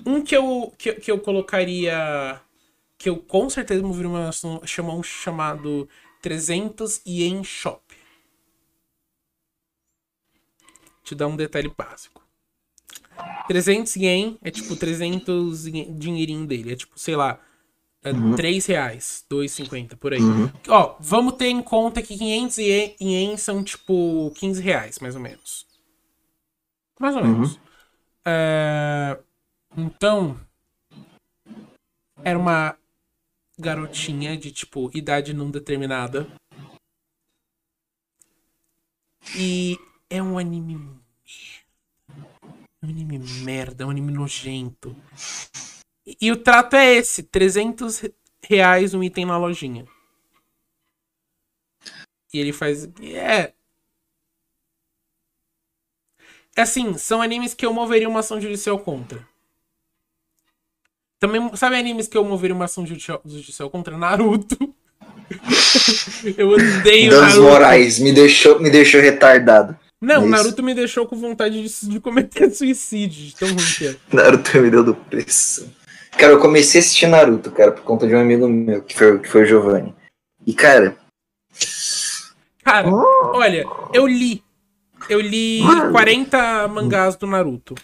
[0.06, 2.40] Um que eu, que, que eu colocaria.
[2.96, 4.60] Que eu com certeza moveria uma ação.
[4.64, 5.88] Chamar um chamado
[6.22, 7.82] 300 Yen Shop.
[11.04, 12.17] Te dar um detalhe básico.
[13.46, 16.72] 300 yen é tipo 300 ien- dinheirinho dele.
[16.72, 17.40] É tipo, sei lá,
[18.02, 20.20] é 3 reais, 2,50 por aí.
[20.68, 25.20] Ó, vamos ter em conta que 500 ien, ien são tipo 15 reais, mais ou
[25.20, 25.66] menos.
[27.00, 27.58] Mais ou menos.
[28.24, 29.18] É,
[29.76, 30.38] Então,
[32.24, 32.76] era uma
[33.58, 36.26] garotinha de tipo idade não determinada.
[39.36, 40.76] E é um anime
[42.82, 44.96] é um anime merda, é um anime nojento.
[46.06, 48.04] E, e o trato é esse: 300
[48.42, 49.84] reais um item na lojinha.
[52.32, 52.88] E ele faz.
[53.00, 53.52] É.
[56.56, 59.26] É Assim, são animes que eu moveria uma ação judicial contra.
[61.20, 63.96] Também, sabe animes que eu moveria uma ação judicial, judicial contra?
[63.96, 64.56] Naruto.
[66.36, 67.42] eu odeio Danos Naruto.
[67.42, 69.78] Moraes me deixou, me deixou retardado.
[70.00, 70.26] Não.
[70.28, 73.96] Naruto me deixou com vontade de, de cometer suicídio, tão ruim que é.
[74.12, 75.70] Naruto me deu do preço.
[76.12, 79.18] Cara, eu comecei a assistir Naruto, cara, por conta de um amigo meu, que foi,
[79.18, 79.94] que foi o Giovanni.
[80.46, 80.96] E, cara,
[82.62, 82.90] Cara,
[83.32, 84.42] olha, eu li.
[85.08, 87.74] Eu li 40 mangás do Naruto.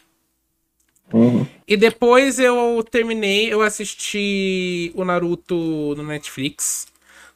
[1.12, 5.54] uhum, E depois eu terminei, eu assisti o Naruto
[5.96, 6.86] no Netflix.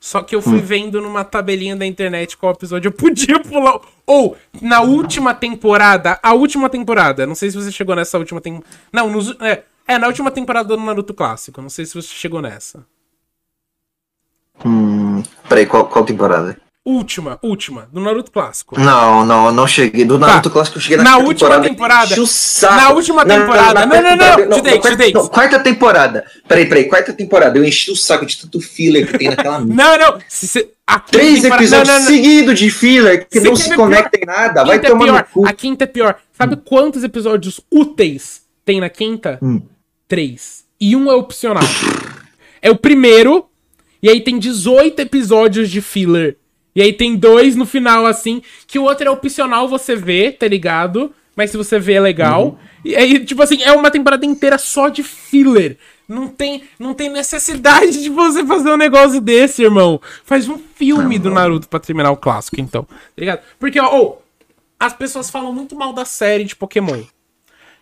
[0.00, 3.80] Só que eu fui vendo numa tabelinha da internet qual episódio eu podia pular.
[4.06, 8.72] Ou, na última temporada, a última temporada, não sei se você chegou nessa última temporada.
[8.92, 12.40] Não, nos, é, é, na última temporada do Naruto Clássico, não sei se você chegou
[12.40, 12.86] nessa.
[14.64, 16.56] Hum, peraí, qual, qual temporada?
[16.90, 18.80] Última, última, do Naruto Clássico.
[18.80, 20.06] Não, não, não cheguei.
[20.06, 22.26] Do Naruto Clássico eu cheguei na, Na última temporada.
[22.26, 22.74] saco.
[22.74, 23.84] Na última temporada.
[23.84, 24.80] Não, não, não, não, Judeix,
[25.28, 26.24] quarta- temporada.
[26.48, 27.58] Peraí, peraí, quarta temporada.
[27.58, 29.58] Eu enchi o saco de tanto filler que tem naquela.
[29.68, 30.18] Não, não.
[30.28, 30.70] Se, se,
[31.10, 34.64] Três temporada- episódios seguidos de filler que Você não se ver conectam em nada.
[34.64, 35.18] Vai é tomar pior.
[35.18, 35.46] no cu.
[35.46, 36.16] A quinta é pior.
[36.32, 39.38] Sabe quantos episódios úteis tem na quinta?
[39.42, 39.60] Hum.
[40.08, 40.64] Três.
[40.80, 41.62] E um é opcional.
[42.62, 43.46] É o primeiro,
[44.02, 46.38] e aí tem 18 episódios de filler.
[46.78, 50.46] E aí tem dois no final, assim, que o outro é opcional você vê, tá
[50.46, 51.12] ligado?
[51.34, 52.50] Mas se você vê é legal.
[52.50, 52.56] Uhum.
[52.84, 55.76] E aí, tipo assim, é uma temporada inteira só de filler.
[56.08, 60.00] Não tem, não tem necessidade de você fazer um negócio desse, irmão.
[60.22, 62.84] Faz um filme do Naruto pra terminar o clássico, então.
[62.84, 63.40] Tá ligado?
[63.58, 64.18] Porque, ó, ô,
[64.78, 67.02] as pessoas falam muito mal da série de Pokémon.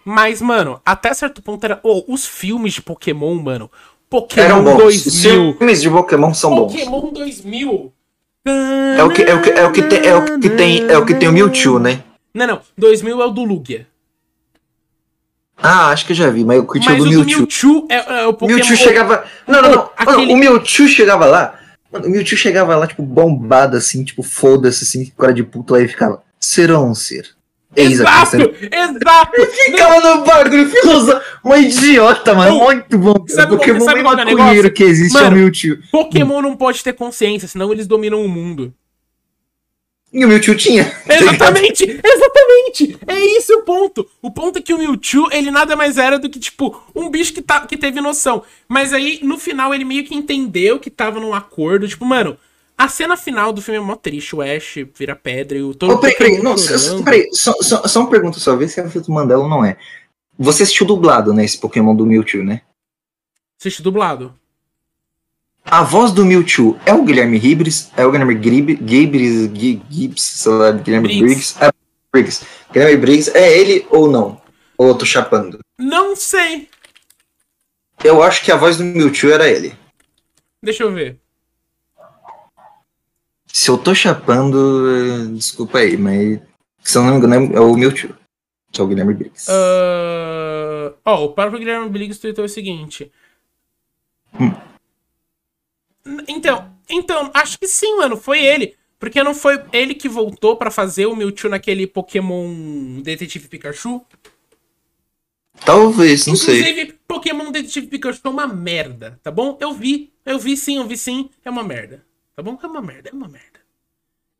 [0.07, 1.79] Mas, mano, até certo ponto era.
[1.83, 3.71] Ô, os filmes de Pokémon, mano.
[4.09, 5.05] Pokémon Eram bons.
[5.05, 5.59] Os 2000.
[5.59, 6.73] filmes de Pokémon são bons.
[6.73, 7.93] Pokémon 2000.
[8.47, 10.99] É o que, é o que, é o que tem, é o que tem, é
[10.99, 12.03] o que tem o Mewtwo, né?
[12.33, 12.61] Não, não.
[12.79, 13.87] 2000 é o do Lugia.
[15.57, 17.39] Ah, acho que eu já vi, mas eu curti Mas o o do do Mewtwo.
[17.41, 18.57] Mewtwo é, é o O Pokémon.
[18.59, 19.25] Mewtwo chegava.
[19.49, 19.77] Não, não, não.
[19.79, 21.59] Mano, aquele- o Mewtwo chegava lá.
[21.91, 25.81] Mano, o Mewtwo chegava lá, tipo, bombado, assim, tipo, foda-se, assim, cara de puto lá
[25.81, 26.23] e ficava.
[26.39, 27.35] Serão ser.
[27.77, 28.37] Exato!
[28.37, 29.47] Exato!
[29.65, 31.21] Ficava no bagulho, filoso.
[31.45, 32.59] Um idiota, mano.
[32.59, 33.25] Muito bom.
[33.29, 35.79] sabe Pokémon sabe qual é o maconheiro que existe Mano, é o Mewtwo.
[35.93, 38.73] Pokémon não pode ter consciência, senão eles dominam o mundo.
[40.13, 40.91] E o Mewtwo tinha.
[41.09, 41.85] Exatamente!
[41.85, 42.99] exatamente!
[43.07, 44.09] É esse o ponto.
[44.23, 47.35] O ponto é que o Mewtwo, ele nada mais era do que, tipo, um bicho
[47.35, 48.43] que, tá, que teve noção.
[48.67, 51.87] Mas aí, no final, ele meio que entendeu que tava num acordo.
[51.87, 52.39] Tipo, mano,
[52.77, 54.37] a cena final do filme é mó triste.
[54.37, 57.87] O Ash vira pedra e o todo Ô, peraí, peraí, não, só- peraí, só, só,
[57.87, 59.77] só uma pergunta só, vê se é efeito Mandela ou não é.
[60.39, 62.61] Você assistiu dublado, né, esse Pokémon do Mewtwo, né?
[63.59, 64.35] Assiste dublado.
[65.65, 70.23] A voz do Mewtwo é o Guilherme Ribres, é o Guilherme Grib, Gibres, Gi- Gibbs,
[70.23, 71.55] sei lá, Guilherme Briggs.
[71.55, 71.57] Briggs.
[71.65, 71.73] É,
[72.13, 72.47] Briggs.
[72.73, 74.41] Guilherme Briggs, é ele ou não?
[74.79, 75.59] Ou eu tô chapando?
[75.79, 76.69] Não sei.
[78.05, 79.75] Eu acho que a voz do Mewtwo era ele.
[80.63, 81.19] Deixa eu ver.
[83.59, 86.41] Se eu tô chapando, desculpa aí, mas
[86.83, 88.15] se eu não me engano é o Mewtwo.
[88.71, 89.51] Que é o Guilherme Briggs.
[89.51, 93.11] Ah, Ó, o próprio Guilherme Briggs tweetou o seguinte.
[94.39, 94.53] Hum.
[96.29, 98.77] Então, então, acho que sim, mano, foi ele.
[98.99, 104.05] Porque não foi ele que voltou pra fazer o Mewtwo naquele Pokémon Detetive Pikachu?
[105.65, 106.61] Talvez, não sei.
[106.61, 109.57] Inclusive, Pokémon Detetive Pikachu é uma merda, tá bom?
[109.59, 112.05] Eu vi, eu vi sim, eu vi sim, é uma merda.
[112.37, 112.59] Tá bom?
[112.63, 113.61] É uma merda, é uma merda.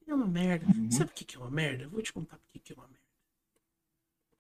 [0.07, 0.67] É uma merda.
[0.67, 0.91] Uhum.
[0.91, 1.85] Sabe o que, que é uma merda?
[1.85, 3.01] Eu vou te contar por que é uma merda.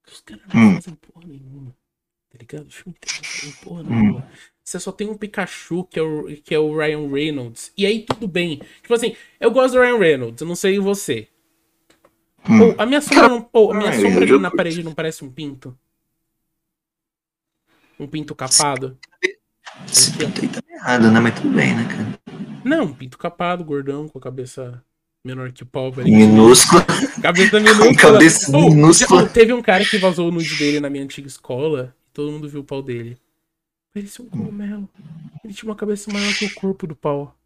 [0.06, 0.60] Os caras Hum.
[0.72, 1.74] não fazem porra nenhuma.
[2.30, 2.66] Tá ligado?
[2.66, 3.86] O filme não fazem porra Hum.
[3.88, 4.30] nenhuma.
[4.62, 7.72] Você só tem um Pikachu que é, o, que é o Ryan Reynolds.
[7.76, 8.60] E aí tudo bem.
[8.82, 11.28] Tipo assim, eu gosto do Ryan Reynolds, eu não sei você.
[12.48, 12.74] Hum.
[12.78, 15.76] A minha sombra, não, a minha Ai, sombra já na parede não parece um pinto?
[17.98, 18.96] Um pinto capado?
[19.88, 21.18] Esse pinto aí tá errado, né?
[21.18, 22.05] Mas tudo bem, né, cara?
[22.66, 24.82] Não, pinto capado, gordão, com a cabeça
[25.24, 26.08] menor que o pau, velho.
[26.08, 26.82] Minúsculo.
[27.22, 27.96] Cabeça minúscula.
[27.96, 29.22] Cabeça minúscula.
[29.22, 32.32] já- teve um cara que vazou o nude dele na minha antiga escola e todo
[32.32, 33.16] mundo viu o pau dele.
[33.94, 34.88] Parecia um cogumelo.
[35.44, 37.36] Ele tinha uma cabeça maior que o corpo do pau.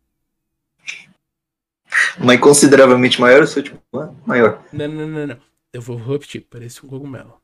[2.19, 4.65] Mas consideravelmente maior, eu sou tipo, ah, maior.
[4.73, 5.39] Não, não, não, não.
[5.73, 7.41] Eu vou repetir, parecia um cogumelo.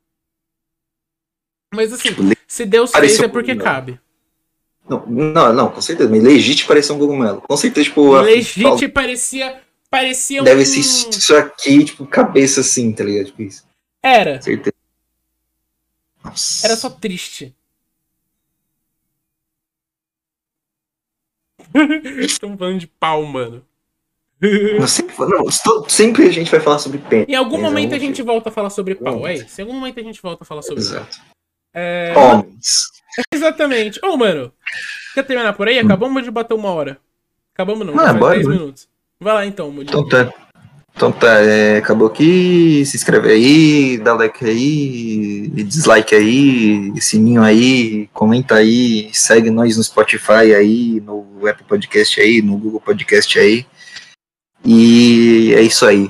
[1.75, 4.01] Mas assim, Tipo, se Deus fez é porque cabe.
[4.89, 6.09] Não, não, não, com certeza.
[6.09, 7.41] Mas legítimo parecia um cogumelo.
[7.43, 8.15] Com certeza, tipo.
[8.15, 9.61] a- Legite parecia.
[9.89, 10.65] Parecia Deve um.
[10.67, 13.27] ser isso aqui, tipo, cabeça assim, tá ligado?
[13.27, 13.65] Tipo isso.
[14.03, 14.43] Era.
[14.43, 14.75] Certeza.
[16.25, 16.67] Nossa.
[16.67, 17.55] Era só triste.
[22.21, 23.65] Estamos falando de pau, mano.
[24.79, 27.27] Não, sempre, não, estou- sempre a gente vai falar sobre pênis.
[27.27, 27.63] Em algum né?
[27.63, 29.59] momento a gente volta a falar sobre pau, é isso.
[29.59, 31.07] Em algum momento a gente volta a falar sobre pau.
[31.77, 32.87] É, Homens.
[33.33, 34.01] Exatamente.
[34.03, 34.51] Ô, mano,
[35.15, 35.79] quer terminar por aí?
[35.79, 36.99] Acabamos de bater uma hora.
[37.55, 38.57] Acabamos não, Ah, faz bora, 10 bora.
[38.59, 38.89] minutos.
[39.21, 39.91] Vai lá então, Mudi.
[39.91, 40.33] Então tá.
[40.95, 42.83] Então tá, é, acabou aqui.
[42.87, 49.85] Se inscreve aí, dá like aí, dislike aí, sininho aí, comenta aí, segue nós no
[49.85, 53.67] Spotify aí, no Apple Podcast aí, no Google Podcast aí.
[54.65, 56.09] E é isso aí.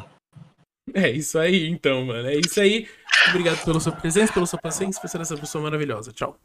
[0.95, 2.29] É isso aí, então, mano.
[2.29, 2.87] É isso aí.
[3.29, 6.13] Obrigado pela sua presença, pela sua paciência, por ser essa pessoa maravilhosa.
[6.13, 6.39] Tchau.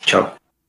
[0.00, 0.36] Tchau.